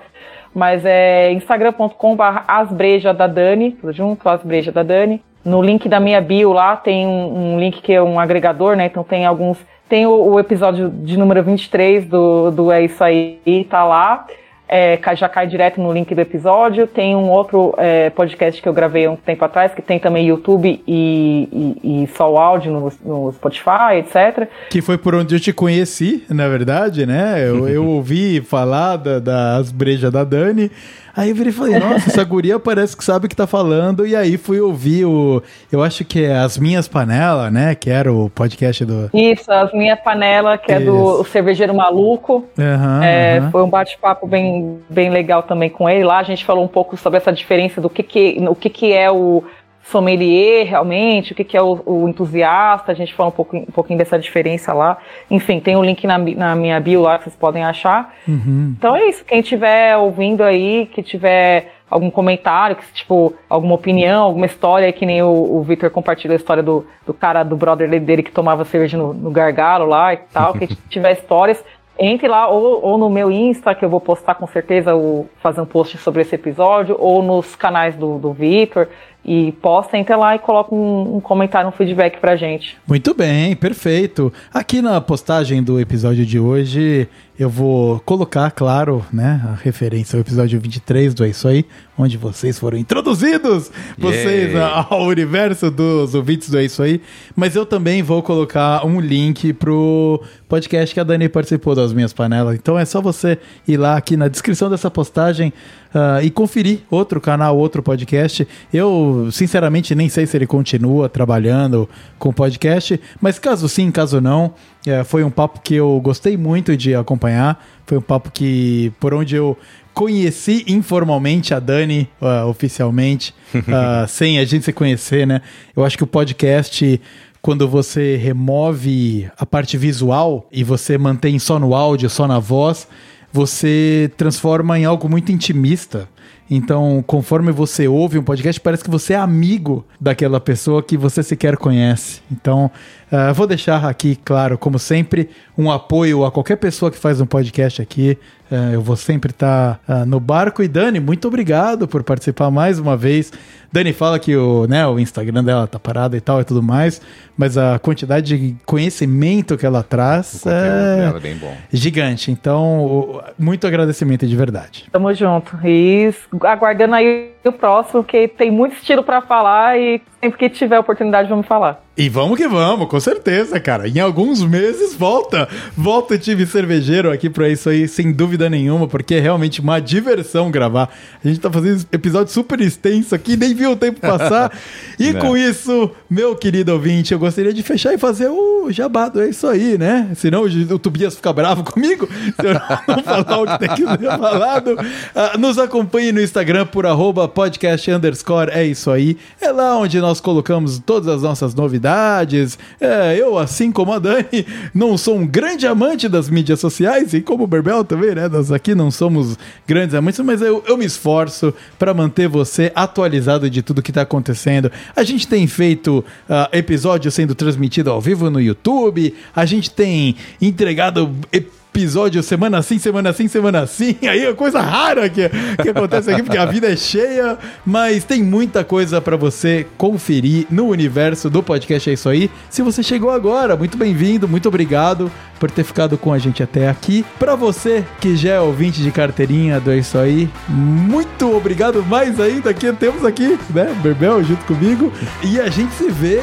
[0.55, 5.23] Mas é instagram.com.br asbreja da Dani, tudo junto, asbreja da Dani.
[5.45, 8.87] No link da minha bio lá tem um, um link que é um agregador, né?
[8.87, 9.59] Então tem alguns.
[9.89, 14.27] Tem o, o episódio de número 23 do, do É Isso Aí, tá lá
[14.71, 16.87] é, já cai direto no link do episódio.
[16.87, 20.81] Tem um outro é, podcast que eu gravei um tempo atrás, que tem também YouTube
[20.87, 24.49] e, e, e só o áudio no, no, Spotify, etc.
[24.71, 27.45] Que foi por onde eu te conheci, na verdade, né?
[27.45, 30.71] Eu, eu ouvi falar da, das brejas da Dani.
[31.17, 34.07] Aí eu virei e falei, nossa, essa guria parece que sabe o que tá falando.
[34.07, 35.43] E aí fui ouvir o.
[35.71, 37.75] Eu acho que é As Minhas Panelas, né?
[37.75, 39.11] Que era o podcast do.
[39.13, 40.83] Isso, As Minhas Panelas, que Isso.
[40.83, 42.45] é do Cervejeiro Maluco.
[42.57, 43.51] Uhum, é, uhum.
[43.51, 46.05] Foi um bate-papo bem, bem legal também com ele.
[46.05, 48.93] Lá a gente falou um pouco sobre essa diferença do que, que, o que, que
[48.93, 49.43] é o
[49.83, 53.65] sommelier realmente, o que, que é o, o, entusiasta, a gente fala um, pouco, um
[53.67, 54.99] pouquinho dessa diferença lá.
[55.31, 58.15] Enfim, tem o um link na, na, minha bio lá que vocês podem achar.
[58.29, 58.75] Uhum.
[58.79, 64.23] Então é isso, quem estiver ouvindo aí, que tiver algum comentário, que, tipo, alguma opinião,
[64.23, 67.89] alguma história, que nem o, o Victor compartilhou a história do, do cara, do brother
[68.01, 71.63] dele que tomava cerveja no, no gargalo lá e tal, que tiver histórias,
[71.99, 75.61] entre lá ou, ou, no meu Insta, que eu vou postar com certeza, o, fazer
[75.61, 78.89] um post sobre esse episódio, ou nos canais do, do Victor.
[79.25, 82.77] E posta, entra lá e coloca um, um, comentário, um feedback pra gente.
[82.87, 84.33] Muito bem, perfeito.
[84.53, 87.07] Aqui na postagem do episódio de hoje,
[87.41, 91.65] eu vou colocar, claro, né, a referência ao episódio 23 do É Isso Aí,
[91.97, 94.55] onde vocês foram introduzidos, vocês
[94.91, 97.01] ao universo dos ouvintes do É Isso Aí.
[97.35, 102.13] Mas eu também vou colocar um link pro podcast que a Dani participou das minhas
[102.13, 102.57] panelas.
[102.57, 105.51] Então é só você ir lá aqui na descrição dessa postagem
[105.95, 108.47] uh, e conferir outro canal, outro podcast.
[108.71, 111.89] Eu, sinceramente, nem sei se ele continua trabalhando
[112.19, 114.55] com podcast, mas caso sim, caso não,
[114.87, 117.65] é, foi um papo que eu gostei muito de acompanhar.
[117.87, 119.57] Foi um papo que, por onde eu
[119.93, 125.43] conheci informalmente a Dani, uh, oficialmente, uh, sem a gente se conhecer, né?
[125.77, 127.01] Eu acho que o podcast
[127.43, 132.87] quando você remove a parte visual e você mantém só no áudio, só na voz,
[133.33, 136.09] você transforma em algo muito intimista.
[136.51, 141.23] Então, conforme você ouve um podcast, parece que você é amigo daquela pessoa que você
[141.23, 142.21] sequer conhece.
[142.31, 142.69] Então,
[143.13, 147.27] uh, vou deixar aqui, claro, como sempre, um apoio a qualquer pessoa que faz um
[147.27, 148.19] podcast aqui.
[148.51, 150.61] Uh, eu vou sempre estar tá, uh, no barco.
[150.61, 153.33] E Dani, muito obrigado por participar mais uma vez.
[153.73, 157.01] Dani fala que o, né, o Instagram dela tá parado e tal e tudo mais,
[157.37, 161.55] mas a quantidade de conhecimento que ela traz é, é bem bom.
[161.73, 162.31] gigante.
[162.31, 164.87] Então, muito agradecimento de verdade.
[164.91, 165.57] Tamo junto.
[165.65, 166.13] E
[166.43, 171.29] aguardando aí o próximo, que tem muito estilo para falar e sempre que tiver oportunidade
[171.29, 171.83] vamos falar.
[172.01, 173.87] E vamos que vamos, com certeza, cara.
[173.87, 175.47] Em alguns meses volta.
[175.77, 179.79] Volta o time cervejeiro aqui pra isso aí, sem dúvida nenhuma, porque é realmente uma
[179.79, 180.89] diversão gravar.
[181.23, 184.51] A gente tá fazendo episódio super extenso aqui, nem viu o tempo passar.
[184.99, 189.21] e com isso, meu querido ouvinte, eu gostaria de fechar e fazer o jabado.
[189.21, 190.11] É isso aí, né?
[190.17, 192.09] Senão o Tobias fica bravo comigo
[192.41, 192.55] se eu
[192.89, 194.73] não falar o que tem que ser falado.
[194.73, 198.53] Uh, nos acompanhe no Instagram por arroba podcast underscore.
[198.53, 199.19] É isso aí.
[199.39, 202.59] É lá onde nós colocamos todas as nossas novidades novidades.
[202.81, 207.21] É, eu, assim como a Dani, não sou um grande amante das mídias sociais, e
[207.21, 208.29] como o Berbel também, né?
[208.29, 209.37] Nós aqui não somos
[209.67, 214.03] grandes amantes, mas eu, eu me esforço para manter você atualizado de tudo que está
[214.03, 214.71] acontecendo.
[214.95, 220.17] A gente tem feito uh, episódios sendo transmitido ao vivo no YouTube, a gente tem
[220.41, 223.97] entregado episódios episódio semana assim, semana assim, semana assim.
[224.07, 225.29] Aí é coisa rara que,
[225.63, 227.39] que acontece aqui, porque a vida é cheia.
[227.65, 232.31] Mas tem muita coisa para você conferir no universo do podcast É Isso Aí.
[232.51, 236.69] Se você chegou agora, muito bem-vindo, muito obrigado por ter ficado com a gente até
[236.69, 237.05] aqui.
[237.19, 242.21] Para você que já é ouvinte de carteirinha do É Isso Aí, muito obrigado mais
[242.21, 244.93] ainda que temos aqui, né, Berbel junto comigo.
[245.23, 246.21] E a gente se vê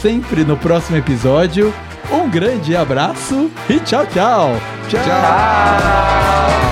[0.00, 1.74] sempre no próximo episódio.
[2.10, 4.71] Um grande abraço e tchau, tchau.
[4.88, 5.00] Tchau.
[5.04, 6.71] tchau.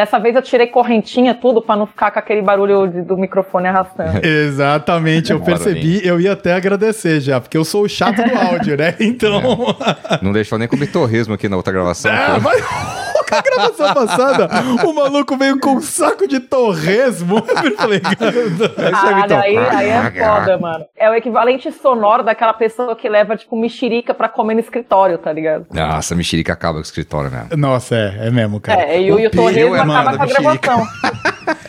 [0.00, 3.68] Dessa vez eu tirei correntinha, tudo, para não ficar com aquele barulho de, do microfone
[3.68, 4.18] arrastando.
[4.24, 8.78] Exatamente, eu percebi, eu ia até agradecer já, porque eu sou o chato do áudio,
[8.78, 8.94] né?
[9.10, 9.76] Então.
[10.08, 10.24] É.
[10.24, 12.10] Não deixou nem com torresmo aqui na outra gravação.
[12.10, 12.64] É, mas
[13.38, 14.48] a gravação passada,
[14.86, 17.36] o maluco veio com um saco de torresmo.
[17.64, 20.84] Eu falei, cara, aí, aí é foda, mano.
[20.96, 25.32] É o equivalente sonoro daquela pessoa que leva, tipo, mexerica pra comer no escritório, tá
[25.32, 25.66] ligado?
[25.72, 27.56] Nossa, mexerica acaba com o escritório mesmo.
[27.56, 28.82] Nossa, é, é mesmo, cara.
[28.82, 30.86] É, e o, o, o torresmo é acaba com a gravação.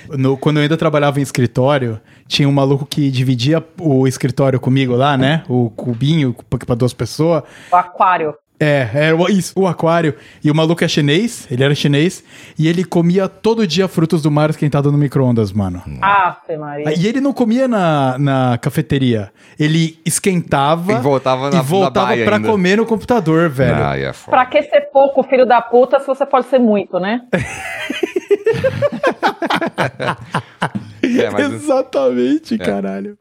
[0.18, 4.96] no, quando eu ainda trabalhava em escritório, tinha um maluco que dividia o escritório comigo
[4.96, 5.44] lá, né?
[5.50, 6.36] O cubinho
[6.66, 7.44] para duas pessoas.
[7.72, 8.34] O aquário.
[8.62, 10.14] É, era é, isso, o aquário.
[10.44, 12.24] E o maluco é chinês, ele era chinês,
[12.60, 15.82] e ele comia todo dia frutos do mar esquentado no micro-ondas, mano.
[16.00, 16.94] Ah, Maria.
[16.96, 19.32] E ele não comia na, na cafeteria.
[19.60, 22.48] Ele esquentava e voltava, na, e voltava pra ainda.
[22.48, 23.84] comer no computador, velho.
[23.84, 27.22] Ah, é pra que ser pouco, filho da puta, se você pode ser muito, né?
[31.02, 31.54] é, mas...
[31.54, 32.58] Exatamente, é.
[32.58, 33.18] caralho.